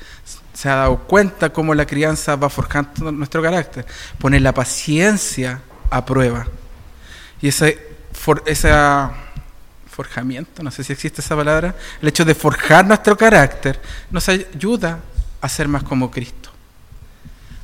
[0.53, 3.87] se ha dado cuenta cómo la crianza va forjando nuestro carácter.
[4.19, 6.47] Pone la paciencia a prueba.
[7.41, 7.79] Y ese,
[9.95, 15.01] forjamiento, no sé si existe esa palabra, el hecho de forjar nuestro carácter, nos ayuda
[15.41, 16.51] a ser más como Cristo.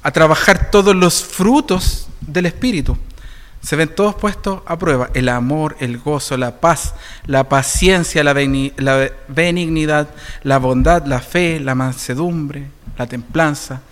[0.03, 2.97] A trabajar todos los frutos del Espíritu.
[3.63, 5.11] Se ven todos puestos a prueba.
[5.15, 6.95] El amor, el gozo, la paz,
[7.27, 8.33] la paciencia, la
[9.29, 10.09] benignidad,
[10.43, 13.83] la bondad, la fe, la mansedumbre, la templanza.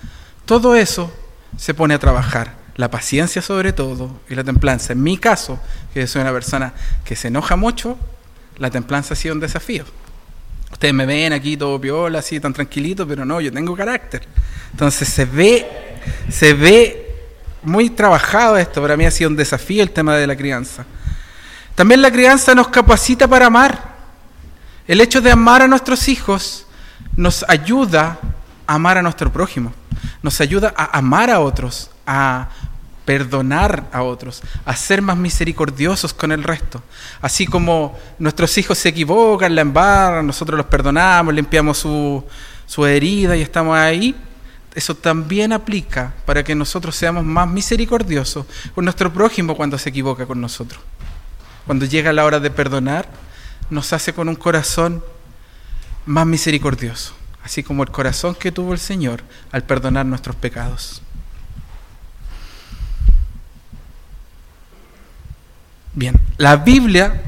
[0.46, 1.12] Todo eso
[1.56, 4.92] se pone a trabajar la paciencia sobre todo y la templanza.
[4.92, 5.60] En mi caso,
[5.92, 6.72] que soy una persona
[7.04, 7.98] que se enoja mucho,
[8.56, 9.84] la templanza ha sido un desafío.
[10.72, 14.22] Ustedes me ven aquí todo piola, así tan tranquilito, pero no, yo tengo carácter.
[14.70, 15.66] Entonces se ve,
[16.30, 17.07] se ve
[17.62, 18.80] muy trabajado esto.
[18.82, 20.84] Para mí ha sido un desafío el tema de la crianza.
[21.74, 23.96] También la crianza nos capacita para amar.
[24.86, 26.66] El hecho de amar a nuestros hijos
[27.16, 28.18] nos ayuda
[28.66, 29.72] a amar a nuestro prójimo.
[30.22, 32.48] Nos ayuda a amar a otros, a
[33.04, 36.82] perdonar a otros, a ser más misericordiosos con el resto.
[37.22, 42.22] Así como nuestros hijos se equivocan, la embarran, nosotros los perdonamos, limpiamos su,
[42.66, 44.14] su herida y estamos ahí,
[44.74, 50.26] eso también aplica para que nosotros seamos más misericordiosos con nuestro prójimo cuando se equivoca
[50.26, 50.80] con nosotros.
[51.66, 53.08] Cuando llega la hora de perdonar,
[53.70, 55.02] nos hace con un corazón
[56.06, 61.02] más misericordioso, así como el corazón que tuvo el Señor al perdonar nuestros pecados.
[65.92, 67.22] Bien, la Biblia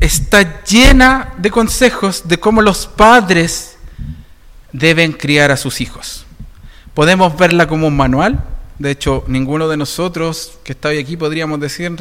[0.00, 3.76] está llena de consejos de cómo los padres
[4.72, 6.26] deben criar a sus hijos.
[6.94, 8.42] Podemos verla como un manual.
[8.78, 11.92] De hecho, ninguno de nosotros que está hoy aquí podríamos decir,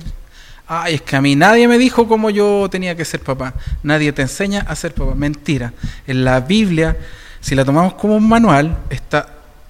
[0.67, 3.55] ay, es que a mí nadie me dijo cómo yo tenía que ser papá.
[3.81, 5.15] Nadie te enseña a ser papá.
[5.15, 5.73] Mentira.
[6.05, 6.95] En la Biblia,
[7.41, 9.27] si la tomamos como un manual, está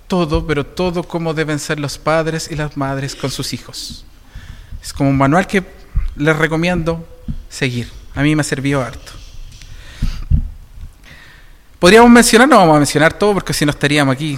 [0.08, 4.06] todo, pero todo cómo deben ser los padres y las madres con sus hijos.
[4.82, 5.64] Es como un manual que
[6.18, 7.08] les recomiendo
[7.50, 7.90] seguir.
[8.14, 9.14] A mí me ha servido harto.
[11.80, 14.38] Podríamos mencionar, no vamos a mencionar todo porque si no estaríamos aquí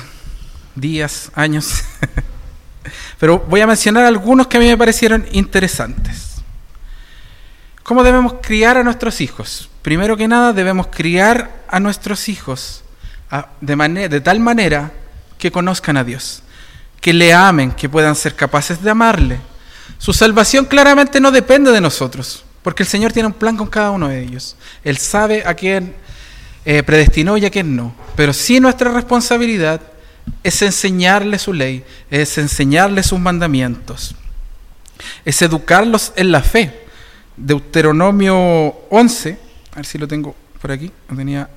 [0.75, 1.83] días, años.
[3.19, 6.35] Pero voy a mencionar algunos que a mí me parecieron interesantes.
[7.83, 9.69] ¿Cómo debemos criar a nuestros hijos?
[9.81, 12.83] Primero que nada, debemos criar a nuestros hijos
[13.61, 14.91] de, tal manera
[15.37, 16.43] que conozcan a Dios,
[17.01, 19.39] que le amen, que puedan ser capaces de amarle
[19.97, 23.91] su salvación claramente no depende de nosotros, porque el Señor tiene un plan con cada
[23.91, 24.55] uno de ellos.
[24.83, 25.95] Él sabe a quién
[26.65, 27.95] eh, predestinó y a quién no.
[28.15, 29.81] Pero sí nuestra responsabilidad
[30.43, 34.15] es enseñarles su ley, es enseñarles sus mandamientos,
[35.23, 36.85] es educarlos en la fe.
[37.37, 38.37] Deuteronomio
[38.89, 39.39] 11,
[39.71, 41.49] a ver si lo tengo por aquí, lo tenía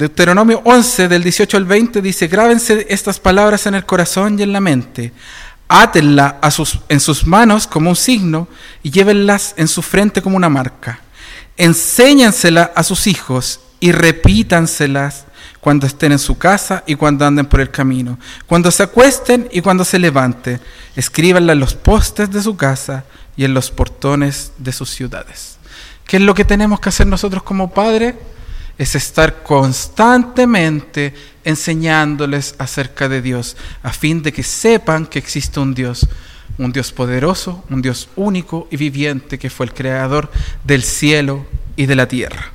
[0.00, 4.52] Deuteronomio 11, del 18 al 20, dice, grábense estas palabras en el corazón y en
[4.52, 5.12] la mente,
[5.68, 8.48] átenla a sus, en sus manos como un signo
[8.82, 11.00] y llévenlas en su frente como una marca.
[11.56, 15.24] Enséñansela a sus hijos y repítanselas
[15.60, 19.60] cuando estén en su casa y cuando anden por el camino, cuando se acuesten y
[19.60, 20.60] cuando se levanten.
[20.96, 23.04] Escríbanla en los postes de su casa
[23.36, 25.58] y en los portones de sus ciudades.
[26.06, 28.14] ¿Qué es lo que tenemos que hacer nosotros como padres?
[28.80, 31.12] es estar constantemente
[31.44, 36.08] enseñándoles acerca de Dios, a fin de que sepan que existe un Dios,
[36.56, 40.32] un Dios poderoso, un Dios único y viviente, que fue el creador
[40.64, 41.44] del cielo
[41.76, 42.52] y de la tierra.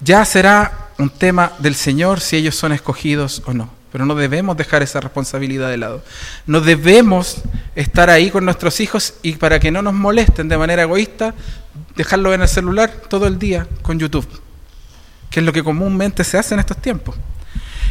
[0.00, 4.56] Ya será un tema del Señor si ellos son escogidos o no, pero no debemos
[4.56, 6.02] dejar esa responsabilidad de lado.
[6.46, 7.42] No debemos
[7.74, 11.34] estar ahí con nuestros hijos y para que no nos molesten de manera egoísta,
[11.96, 14.28] dejarlo en el celular todo el día con YouTube
[15.30, 17.16] que es lo que comúnmente se hace en estos tiempos.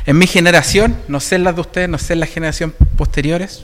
[0.05, 3.63] En mi generación, no sé las de ustedes, no sé las generaciones posteriores,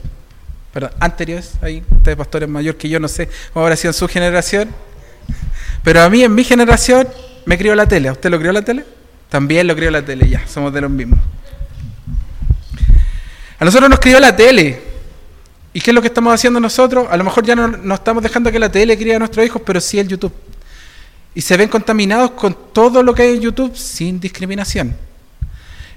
[0.72, 4.08] perdón, anteriores, ahí, ustedes pastores mayor que yo, no sé cómo habrá sido en su
[4.08, 4.70] generación,
[5.82, 7.08] pero a mí en mi generación
[7.46, 8.10] me crió la tele.
[8.10, 8.84] ¿Usted lo crió la tele?
[9.28, 11.18] También lo crió la tele, ya, somos de los mismos.
[13.58, 14.80] A nosotros nos crió la tele.
[15.72, 17.08] ¿Y qué es lo que estamos haciendo nosotros?
[17.10, 19.60] A lo mejor ya no, no estamos dejando que la tele críe a nuestros hijos,
[19.64, 20.32] pero sí el YouTube.
[21.34, 24.96] Y se ven contaminados con todo lo que hay en YouTube sin discriminación.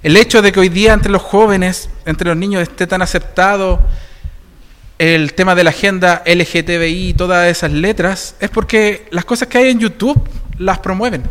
[0.01, 3.79] El hecho de que hoy día entre los jóvenes, entre los niños, esté tan aceptado
[4.97, 9.59] el tema de la agenda LGTBI y todas esas letras, es porque las cosas que
[9.59, 10.27] hay en YouTube
[10.57, 11.23] las promueven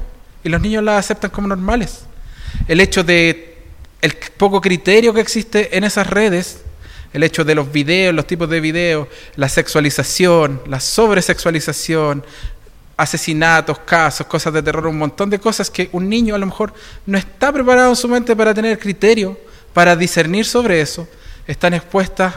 [0.45, 2.05] y los niños las aceptan como normales.
[2.69, 3.57] El hecho de
[4.03, 6.63] el poco criterio que existe en esas redes,
[7.13, 12.25] el hecho de los videos, los tipos de videos, la sexualización, la sobresexualización,
[12.97, 16.73] asesinatos, casos, cosas de terror, un montón de cosas que un niño a lo mejor
[17.05, 19.39] no está preparado en su mente para tener criterio,
[19.73, 21.07] para discernir sobre eso,
[21.47, 22.35] están expuestas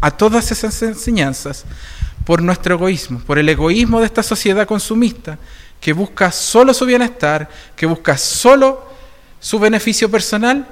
[0.00, 1.64] a todas esas enseñanzas
[2.24, 5.38] por nuestro egoísmo, por el egoísmo de esta sociedad consumista
[5.80, 8.86] que busca solo su bienestar, que busca solo
[9.40, 10.66] su beneficio personal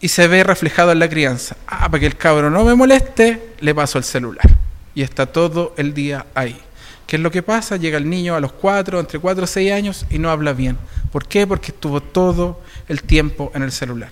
[0.00, 1.56] y se ve reflejado en la crianza.
[1.66, 4.46] Ah, para que el cabro no me moleste, le paso el celular.
[4.94, 6.58] Y está todo el día ahí.
[7.06, 7.76] ¿Qué es lo que pasa?
[7.76, 10.78] Llega el niño a los cuatro, entre cuatro o seis años y no habla bien.
[11.12, 11.46] ¿Por qué?
[11.46, 14.10] Porque estuvo todo el tiempo en el celular.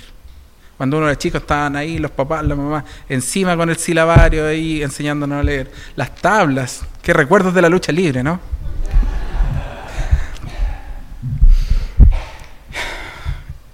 [0.77, 4.83] Cuando uno era chico estaban ahí los papás, la mamá, encima con el silabario ahí
[4.83, 5.70] enseñándonos a leer.
[5.94, 8.40] Las tablas, qué recuerdos de la lucha libre, ¿no?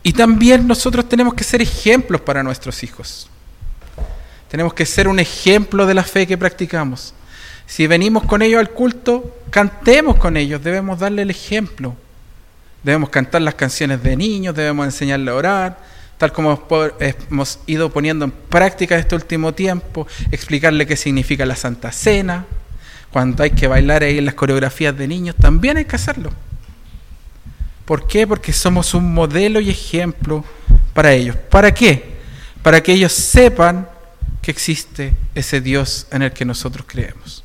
[0.03, 3.29] Y también nosotros tenemos que ser ejemplos para nuestros hijos.
[4.49, 7.15] Tenemos que ser un ejemplo de la fe que practicamos.
[7.67, 11.97] Si venimos con ellos al culto, cantemos con ellos, debemos darle el ejemplo.
[12.83, 15.79] Debemos cantar las canciones de niños, debemos enseñarle a orar,
[16.19, 16.67] tal como
[16.99, 22.45] hemos ido poniendo en práctica este último tiempo, explicarle qué significa la Santa Cena.
[23.13, 26.33] Cuando hay que bailar ahí en las coreografías de niños, también hay que hacerlo.
[27.85, 28.27] ¿Por qué?
[28.27, 30.45] Porque somos un modelo y ejemplo
[30.95, 31.37] para ellos.
[31.51, 32.21] ¿Para qué?
[32.63, 33.89] Para que ellos sepan
[34.41, 37.43] que existe ese Dios en el que nosotros creemos.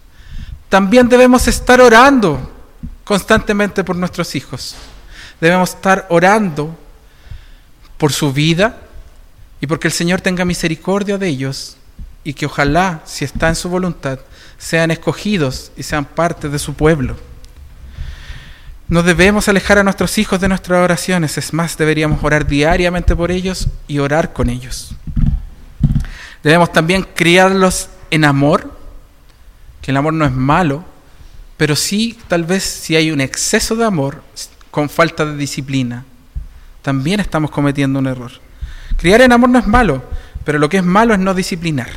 [0.69, 2.51] También debemos estar orando
[3.03, 4.75] constantemente por nuestros hijos.
[5.39, 6.77] Debemos estar orando
[7.97, 8.81] por su vida
[9.61, 11.77] y porque el Señor tenga misericordia de ellos
[12.23, 14.19] y que ojalá, si está en su voluntad,
[14.57, 17.15] sean escogidos y sean parte de su pueblo.
[18.89, 23.31] No debemos alejar a nuestros hijos de nuestras oraciones, es más, deberíamos orar diariamente por
[23.31, 24.95] ellos y orar con ellos.
[26.41, 28.71] Debemos también criarlos en amor,
[29.81, 30.85] que el amor no es malo,
[31.57, 34.23] pero sí, tal vez si hay un exceso de amor
[34.71, 36.05] con falta de disciplina,
[36.81, 38.31] también estamos cometiendo un error.
[38.95, 40.01] Criar en amor no es malo,
[40.45, 41.89] pero lo que es malo es no disciplinar.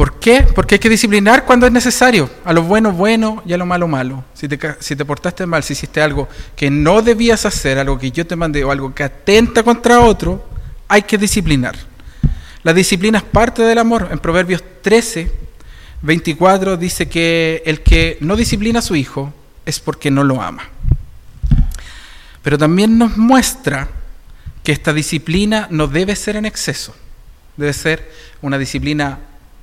[0.00, 0.46] ¿Por qué?
[0.54, 2.30] Porque hay que disciplinar cuando es necesario.
[2.46, 4.24] A lo bueno, bueno y a lo malo, malo.
[4.32, 8.34] Si te, portaste mal, si hiciste algo que no debías hacer, algo que yo te
[8.34, 10.48] mandé o algo que atenta contra otro,
[10.88, 11.76] hay que disciplinar.
[12.62, 14.08] La disciplina es parte del amor.
[14.10, 15.30] En Proverbios 13,
[16.00, 19.34] 24 dice que el que no disciplina a su hijo
[19.66, 20.62] es porque no lo ama.
[22.42, 23.86] Pero también nos muestra
[24.64, 26.96] que esta disciplina no debe ser en exceso.
[27.58, 28.10] Debe ser
[28.40, 29.18] una disciplina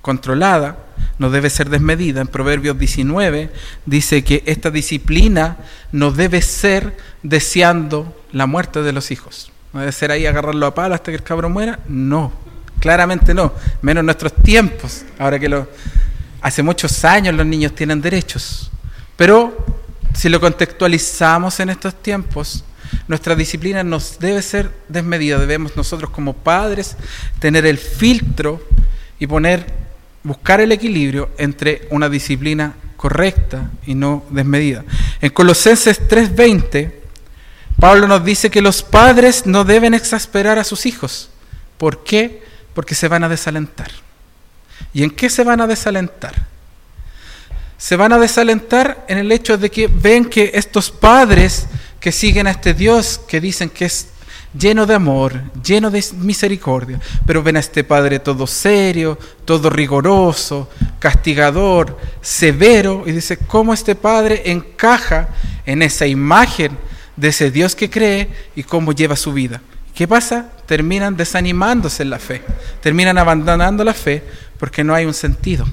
[0.08, 0.78] controlada,
[1.20, 2.22] no debe ser desmedida.
[2.22, 3.52] En Proverbios 19
[3.86, 5.58] dice que esta disciplina
[5.92, 9.52] no debe ser deseando la muerte de los hijos.
[9.74, 11.80] No debe ser ahí agarrarlo a palo hasta que el cabro muera.
[11.90, 12.32] No,
[12.80, 13.52] claramente no.
[13.82, 15.04] Menos en nuestros tiempos.
[15.20, 15.68] Ahora que lo,
[16.40, 18.72] hace muchos años los niños tienen derechos.
[19.18, 19.66] Pero
[20.14, 22.64] si lo contextualizamos en estos tiempos,
[23.10, 25.38] nuestra disciplina nos debe ser desmedida.
[25.38, 26.96] Debemos nosotros como padres
[27.40, 28.66] tener el filtro
[29.20, 29.87] y poner
[30.24, 34.84] buscar el equilibrio entre una disciplina correcta y no desmedida.
[35.22, 36.92] En Colosenses 3:20,
[37.80, 41.30] Pablo nos dice que los padres no deben exasperar a sus hijos.
[41.78, 42.44] ¿Por qué?
[42.74, 43.92] Porque se van a desalentar.
[44.94, 46.48] ¿Y en qué se van a desalentar?
[47.78, 51.68] Se van a desalentar en el hecho de que ven que estos padres
[52.00, 54.08] que siguen a este Dios, que dicen que es
[54.58, 60.70] lleno de amor, lleno de misericordia, pero ven a este Padre todo serio, todo rigoroso,
[61.00, 65.30] castigador, severo, y dice, ¿cómo este Padre encaja
[65.66, 66.78] en esa imagen
[67.16, 69.62] de ese Dios que cree y cómo lleva su vida?
[69.94, 70.52] ¿Qué pasa?
[70.66, 72.42] Terminan desanimándose en la fe,
[72.82, 74.24] terminan abandonando la fe
[74.60, 75.66] porque no hay un sentido.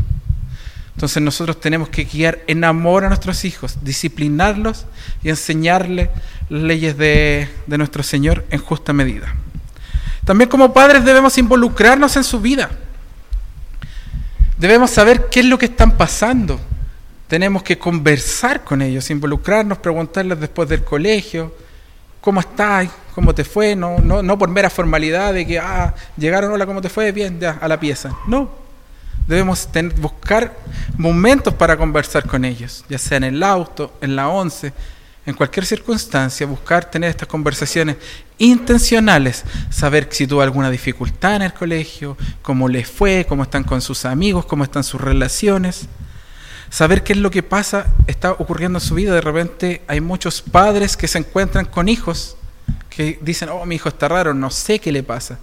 [0.95, 4.87] Entonces nosotros tenemos que guiar en amor a nuestros hijos, disciplinarlos
[5.23, 6.09] y enseñarles
[6.49, 9.35] las leyes de, de nuestro Señor en justa medida.
[10.25, 12.71] También como padres debemos involucrarnos en su vida.
[14.57, 16.61] Debemos saber qué es lo que están pasando.
[17.27, 21.53] Tenemos que conversar con ellos, involucrarnos, preguntarles después del colegio,
[22.21, 22.89] ¿cómo estás?
[23.15, 23.75] ¿Cómo te fue?
[23.75, 27.13] No, no, no por mera formalidad de que, ah, llegaron, hola, ¿cómo te fue?
[27.13, 28.17] Bien, ya, a la pieza.
[28.27, 28.64] No.
[29.27, 30.55] Debemos buscar
[30.99, 34.73] momentos para conversar con ellos, ya sea en el auto, en la once,
[35.27, 37.97] en cualquier circunstancia, buscar tener estas conversaciones
[38.37, 43.81] intencionales, saber si tuvo alguna dificultad en el colegio, cómo les fue, cómo están con
[43.81, 45.87] sus amigos, cómo están sus relaciones,
[46.69, 49.15] saber qué es lo que pasa, está ocurriendo en su vida.
[49.15, 52.37] De repente hay muchos padres que se encuentran con hijos
[52.91, 55.39] que dicen, oh, mi hijo está raro, no sé qué le pasa.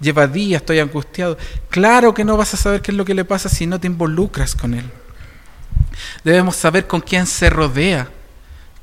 [0.00, 1.38] Lleva días, estoy angustiado.
[1.70, 3.86] Claro que no vas a saber qué es lo que le pasa si no te
[3.86, 4.84] involucras con él.
[6.24, 8.08] Debemos saber con quién se rodea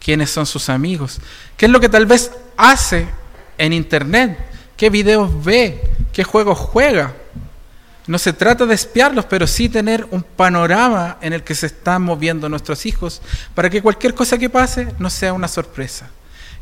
[0.04, 1.20] quiénes son sus amigos,
[1.56, 3.08] qué es lo que tal vez hace
[3.58, 4.38] en internet,
[4.76, 7.14] qué videos ve, qué juegos juega.
[8.06, 12.02] No se trata de espiarlos, pero sí tener un panorama en el que se están
[12.02, 13.22] moviendo nuestros hijos
[13.56, 16.10] para que cualquier cosa que pase no sea una sorpresa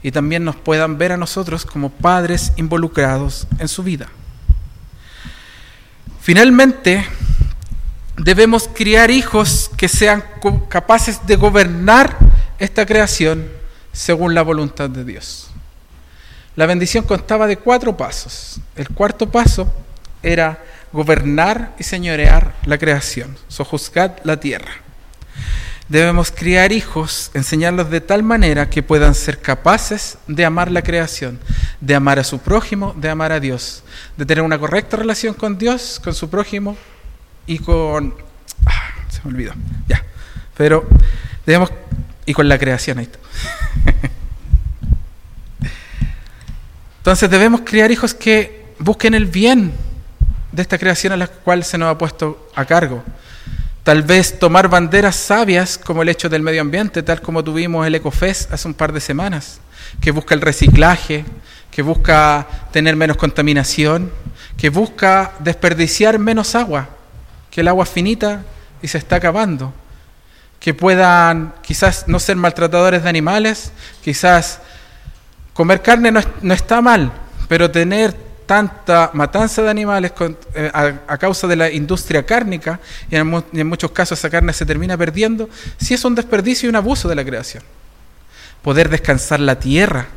[0.04, 4.08] y también nos puedan ver a nosotros como padres involucrados en su vida.
[6.22, 7.04] Finalmente,
[8.16, 10.24] debemos criar hijos que sean
[10.70, 12.16] capaces de gobernar
[12.60, 13.50] esta creación
[13.92, 15.50] según la voluntad de Dios.
[16.56, 18.62] La bendición constaba de cuatro pasos.
[18.76, 19.74] El cuarto paso
[20.22, 20.64] era
[20.94, 24.74] gobernar y señorear la creación, sojuzgar la tierra.
[25.92, 31.38] Debemos criar hijos, enseñarlos de tal manera que puedan ser capaces de amar la creación,
[31.82, 33.84] de amar a su prójimo, de amar a Dios,
[34.16, 36.78] de tener una correcta relación con Dios, con su prójimo
[37.46, 38.16] y con...
[38.66, 39.52] Ah, se me olvidó,
[39.90, 40.02] ya.
[40.56, 40.88] Pero
[41.46, 41.70] debemos
[42.26, 43.00] y con la creación.
[43.00, 43.20] Ahí está.
[47.00, 49.74] Entonces debemos criar hijos que busquen el bien
[50.54, 53.04] de esta creación a la cual se nos ha puesto a cargo.
[53.84, 57.96] Tal vez tomar banderas sabias como el hecho del medio ambiente, tal como tuvimos el
[57.96, 59.60] EcoFest hace un par de semanas,
[60.00, 61.26] que busca el reciclaje,
[61.72, 64.12] que busca tener menos contaminación,
[64.56, 66.90] que busca desperdiciar menos agua,
[67.50, 68.44] que el agua es finita
[68.84, 69.74] y se está acabando.
[70.60, 73.72] Que puedan quizás no ser maltratadores de animales,
[74.04, 74.60] quizás
[75.54, 77.12] comer carne no, está mal,
[77.48, 78.16] pero tener
[78.52, 80.12] tanta matanza de animales
[80.56, 84.98] eh, a, causa de la industria cárnica, y en, muchos casos esa carne se termina
[84.98, 87.64] perdiendo, sí es un desperdicio y un abuso de la creación.
[88.62, 90.10] Poder descansar la tierra,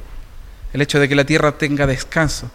[0.72, 2.50] el hecho de que la tierra tenga descanso.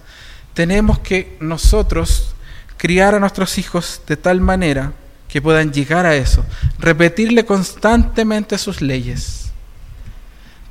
[0.53, 2.35] Tenemos que nosotros
[2.75, 4.91] criar a nuestros hijos de tal manera
[5.29, 6.43] que puedan llegar a eso,
[6.77, 9.49] repetirle constantemente sus leyes.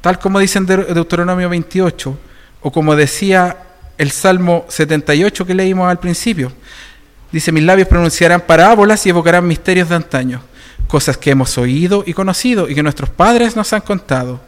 [0.02, 2.18] Tal como dice en Deuteronomio 28,
[2.60, 3.67] o como decía
[3.98, 6.52] el Salmo 78 que leímos al principio.
[7.30, 10.40] Dice, mis labios pronunciarán parábolas y evocarán misterios de antaño,
[10.86, 14.40] cosas que hemos oído y conocido y que nuestros padres nos han contado.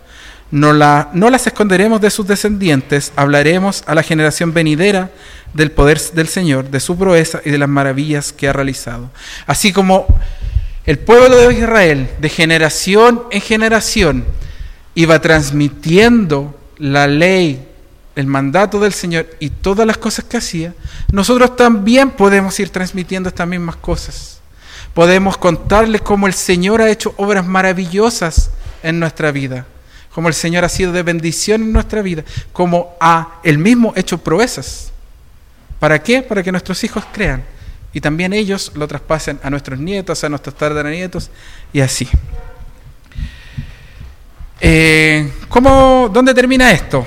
[0.51, 5.11] No, la, no las esconderemos de sus descendientes, hablaremos a la generación venidera
[5.55, 9.11] del poder del Señor, de su proeza y de las maravillas que ha realizado.
[9.47, 10.07] Así como
[10.87, 14.25] el pueblo de Israel, de generación en generación,
[14.95, 17.69] iba transmitiendo la ley,
[18.21, 20.75] el mandato del Señor y todas las cosas que hacía,
[21.11, 24.41] nosotros también podemos ir transmitiendo estas mismas cosas.
[24.95, 28.51] Podemos contarles cómo el Señor ha hecho obras maravillosas
[28.83, 29.67] en nuestra vida
[30.15, 34.19] como el Señor ha sido de bendición en nuestra vida, como ha el mismo hecho
[34.19, 34.93] proezas.
[35.79, 36.23] ¿Para qué?
[36.23, 37.45] Para que nuestros hijos crean
[37.93, 41.31] y también ellos lo traspasen a nuestros nietos, a nuestros tataranietos
[41.73, 42.09] y así.
[44.61, 47.07] Eh, ¿cómo, ¿Dónde termina esto?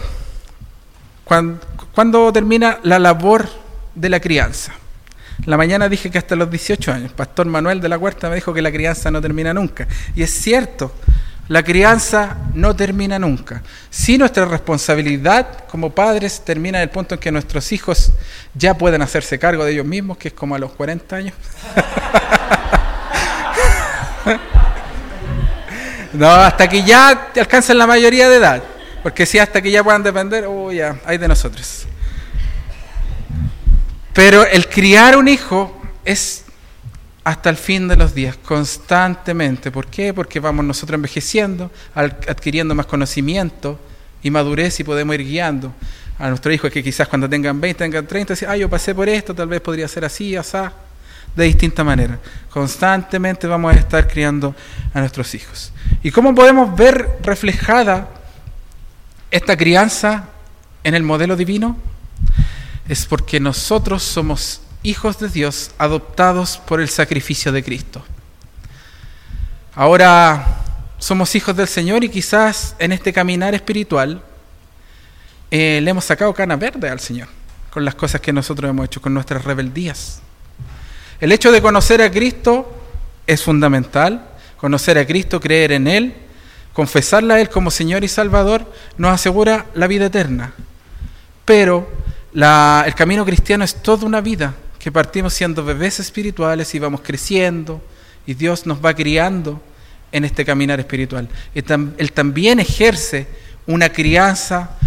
[1.93, 3.49] ¿Cuándo, termina la labor
[3.95, 4.73] de la crianza?
[5.45, 7.11] La mañana dije que hasta los 18 años.
[7.11, 9.87] Pastor Manuel de la Huerta me dijo que la crianza no termina nunca.
[10.15, 10.93] Y es cierto,
[11.47, 13.63] la crianza no termina nunca.
[13.89, 18.11] Si nuestra responsabilidad como padres termina en el punto en que nuestros hijos
[18.53, 21.33] ya pueden hacerse cargo de ellos mismos, que es como a los 40 años.
[26.13, 28.63] no, hasta que ya alcancen la mayoría de edad.
[29.03, 31.85] Porque si hasta que ya puedan depender, oh, ya, hay de nosotros.
[34.13, 36.45] Pero el criar un hijo es
[37.25, 39.71] hasta el fin de los días, constantemente.
[39.71, 40.13] ¿Por qué?
[40.13, 43.79] Porque vamos nosotros envejeciendo, adquiriendo más conocimiento
[44.21, 45.73] y madurez y podemos ir guiando
[46.19, 49.09] a nuestros hijos que quizás cuando tengan 20, tengan 30, dicen, ah, yo pasé por
[49.09, 50.57] esto, tal vez podría ser así, así,
[51.35, 52.19] de distinta manera.
[52.49, 54.55] Constantemente vamos a estar criando
[54.93, 55.73] a nuestros hijos.
[56.03, 58.07] ¿Y cómo podemos ver reflejada
[59.33, 60.29] esta crianza
[60.83, 61.75] en el modelo divino?
[62.87, 68.03] Es porque nosotros somos hijos de Dios adoptados por el sacrificio de Cristo.
[69.73, 70.61] Ahora
[70.99, 74.21] somos hijos del Señor y quizás en este caminar espiritual
[75.49, 77.27] eh, le hemos sacado cana verde al Señor
[77.71, 80.21] con las cosas que nosotros hemos hecho, con nuestras rebeldías.
[81.19, 82.71] El hecho de conocer a Cristo
[83.25, 86.13] es fundamental, conocer a Cristo, creer en Él,
[86.73, 90.53] confesarle a Él como Señor y Salvador, nos asegura la vida eterna.
[91.45, 91.89] Pero
[92.33, 97.81] el camino cristiano es toda una vida, que partimos siendo bebés espirituales y vamos creciendo,
[98.25, 99.61] y Dios nos va criando
[100.11, 101.29] en este caminar espiritual.
[101.53, 103.27] Él también ejerce
[103.65, 104.77] una crianza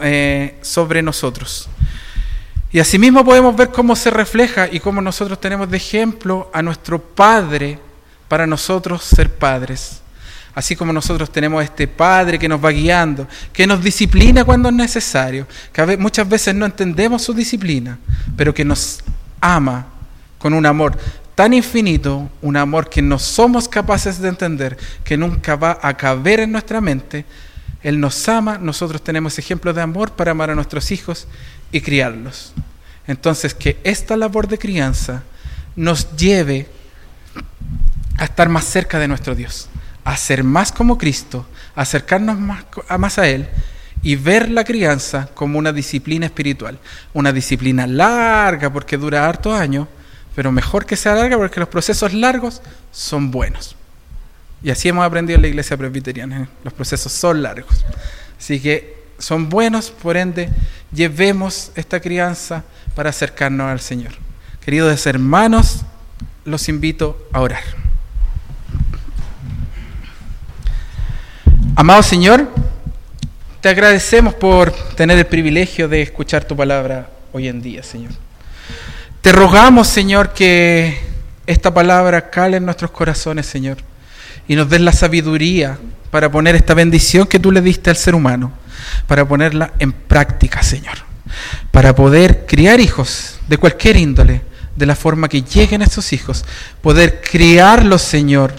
[0.00, 1.68] eh, sobre nosotros.
[2.72, 6.98] Y asimismo podemos ver cómo se refleja y cómo nosotros tenemos de ejemplo a nuestro
[7.00, 7.78] Padre
[8.26, 10.00] para nosotros ser padres.
[10.54, 14.74] Así como nosotros tenemos este Padre que nos va guiando, que nos disciplina cuando es
[14.74, 17.98] necesario, que muchas veces no entendemos su disciplina,
[18.36, 19.02] pero que nos
[19.40, 19.86] ama
[20.38, 20.96] con un amor
[21.34, 26.38] tan infinito, un amor que no somos capaces de entender, que nunca va a caber
[26.38, 27.24] en nuestra mente.
[27.82, 31.26] Él nos ama, nosotros tenemos ejemplos de amor para amar a nuestros hijos
[31.72, 32.52] y criarlos.
[33.08, 35.24] Entonces, que esta labor de crianza
[35.74, 36.68] nos lleve
[38.16, 39.68] a estar más cerca de nuestro Dios
[40.04, 43.48] a ser más como Cristo, acercarnos más a, más a Él
[44.02, 46.78] y ver la crianza como una disciplina espiritual.
[47.14, 49.88] Una disciplina larga porque dura harto años,
[50.34, 52.60] pero mejor que sea larga porque los procesos largos
[52.92, 53.76] son buenos.
[54.62, 56.42] Y así hemos aprendido en la iglesia presbiteriana.
[56.42, 56.46] ¿eh?
[56.62, 57.84] Los procesos son largos.
[58.38, 60.50] Así que son buenos, por ende,
[60.92, 64.12] llevemos esta crianza para acercarnos al Señor.
[64.64, 65.82] Queridos hermanos,
[66.44, 67.83] los invito a orar.
[71.76, 72.48] Amado Señor,
[73.60, 78.12] te agradecemos por tener el privilegio de escuchar tu palabra hoy en día, Señor.
[79.20, 81.00] Te rogamos, Señor, que
[81.48, 83.78] esta palabra cale en nuestros corazones, Señor,
[84.46, 85.76] y nos des la sabiduría
[86.12, 88.52] para poner esta bendición que tú le diste al ser humano,
[89.08, 90.98] para ponerla en práctica, Señor,
[91.72, 94.42] para poder criar hijos de cualquier índole,
[94.76, 96.44] de la forma que lleguen estos hijos,
[96.80, 98.54] poder criarlos, Señor,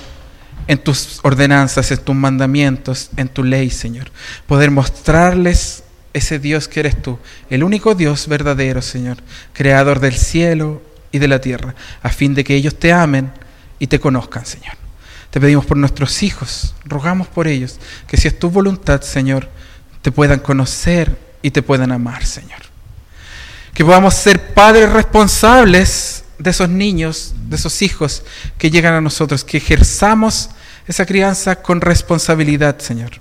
[0.68, 4.12] en tus ordenanzas, en tus mandamientos, en tu ley, Señor.
[4.48, 9.18] Poder mostrarles ese Dios que eres tú, el único Dios verdadero, Señor,
[9.52, 13.32] creador del cielo y de la tierra, a fin de que ellos te amen
[13.80, 14.76] y te conozcan, Señor.
[15.30, 19.50] Te pedimos por nuestros hijos, rogamos por ellos, que si es tu voluntad, Señor,
[20.02, 22.62] te puedan conocer y te puedan amar, Señor.
[23.74, 28.24] Que podamos ser padres responsables de esos niños, de esos hijos
[28.58, 30.52] que llegan a nosotros, que ejerzamos
[30.88, 33.12] esa crianza con responsabilidad, Señor.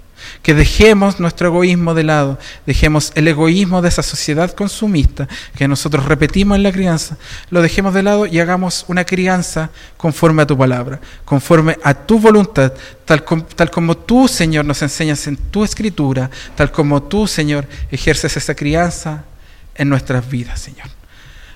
[0.42, 6.06] Que dejemos nuestro egoísmo de lado, dejemos el egoísmo de esa sociedad consumista que nosotros
[6.06, 7.18] repetimos en la crianza,
[7.50, 12.18] lo dejemos de lado y hagamos una crianza conforme a tu palabra, conforme a tu
[12.18, 12.72] voluntad,
[13.04, 13.22] tal,
[13.54, 18.54] tal como tú, Señor, nos enseñas en tu escritura, tal como tú, Señor, ejerces esa
[18.54, 19.24] crianza
[19.74, 20.88] en nuestras vidas, Señor.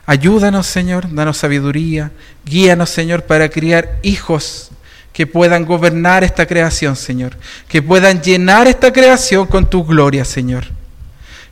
[0.05, 2.11] Ayúdanos, Señor, danos sabiduría,
[2.45, 4.71] guíanos, Señor, para criar hijos
[5.19, 10.67] que puedan gobernar esta creación, Señor, que puedan llenar esta creación con tu gloria, Señor,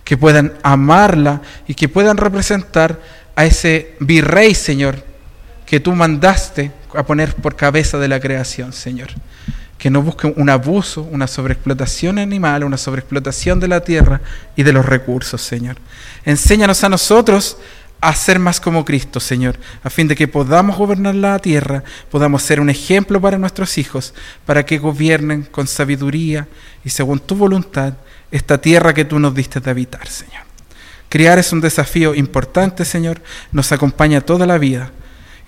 [0.04, 3.00] que puedan amarla y que puedan representar
[3.34, 5.02] a ese virrey, Señor,
[5.66, 9.08] que tú mandaste a poner por cabeza de la creación, Señor.
[9.78, 14.20] Que no busquen un abuso, una sobreexplotación animal, una sobreexplotación de la tierra
[14.54, 15.76] y de los recursos, Señor.
[16.24, 17.56] Enséñanos a nosotros
[18.01, 22.42] a ser más como Cristo, Señor, a fin de que podamos gobernar la tierra, podamos
[22.42, 26.47] ser un ejemplo para nuestros hijos, para que gobiernen con sabiduría
[26.84, 27.94] y según tu voluntad
[28.30, 30.44] esta tierra que tú nos diste de habitar, Señor.
[31.09, 33.22] Criar es un desafío importante, Señor,
[33.53, 34.90] nos acompaña toda la vida.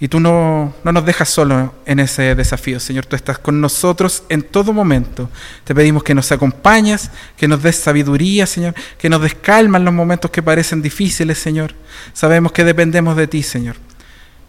[0.01, 3.07] Y tú no, no nos dejas solo en ese desafío, Señor.
[3.07, 5.28] Tú estás con nosotros en todo momento.
[5.64, 9.84] Te pedimos que nos acompañes, que nos des sabiduría, Señor, que nos des calma en
[9.84, 11.74] los momentos que parecen difíciles, Señor.
[12.12, 13.74] Sabemos que dependemos de ti, Señor.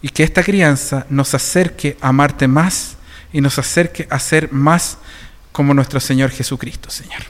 [0.04, 2.98] Y que esta crianza nos acerque a amarte más
[3.34, 5.00] y nos acerque a ser más
[5.52, 7.24] como nuestro Señor Jesucristo, Señor.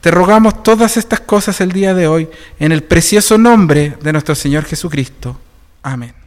[0.00, 2.28] Te rogamos todas estas cosas el día de hoy
[2.58, 5.40] en el precioso nombre de nuestro Señor Jesucristo.
[5.82, 6.23] Amén.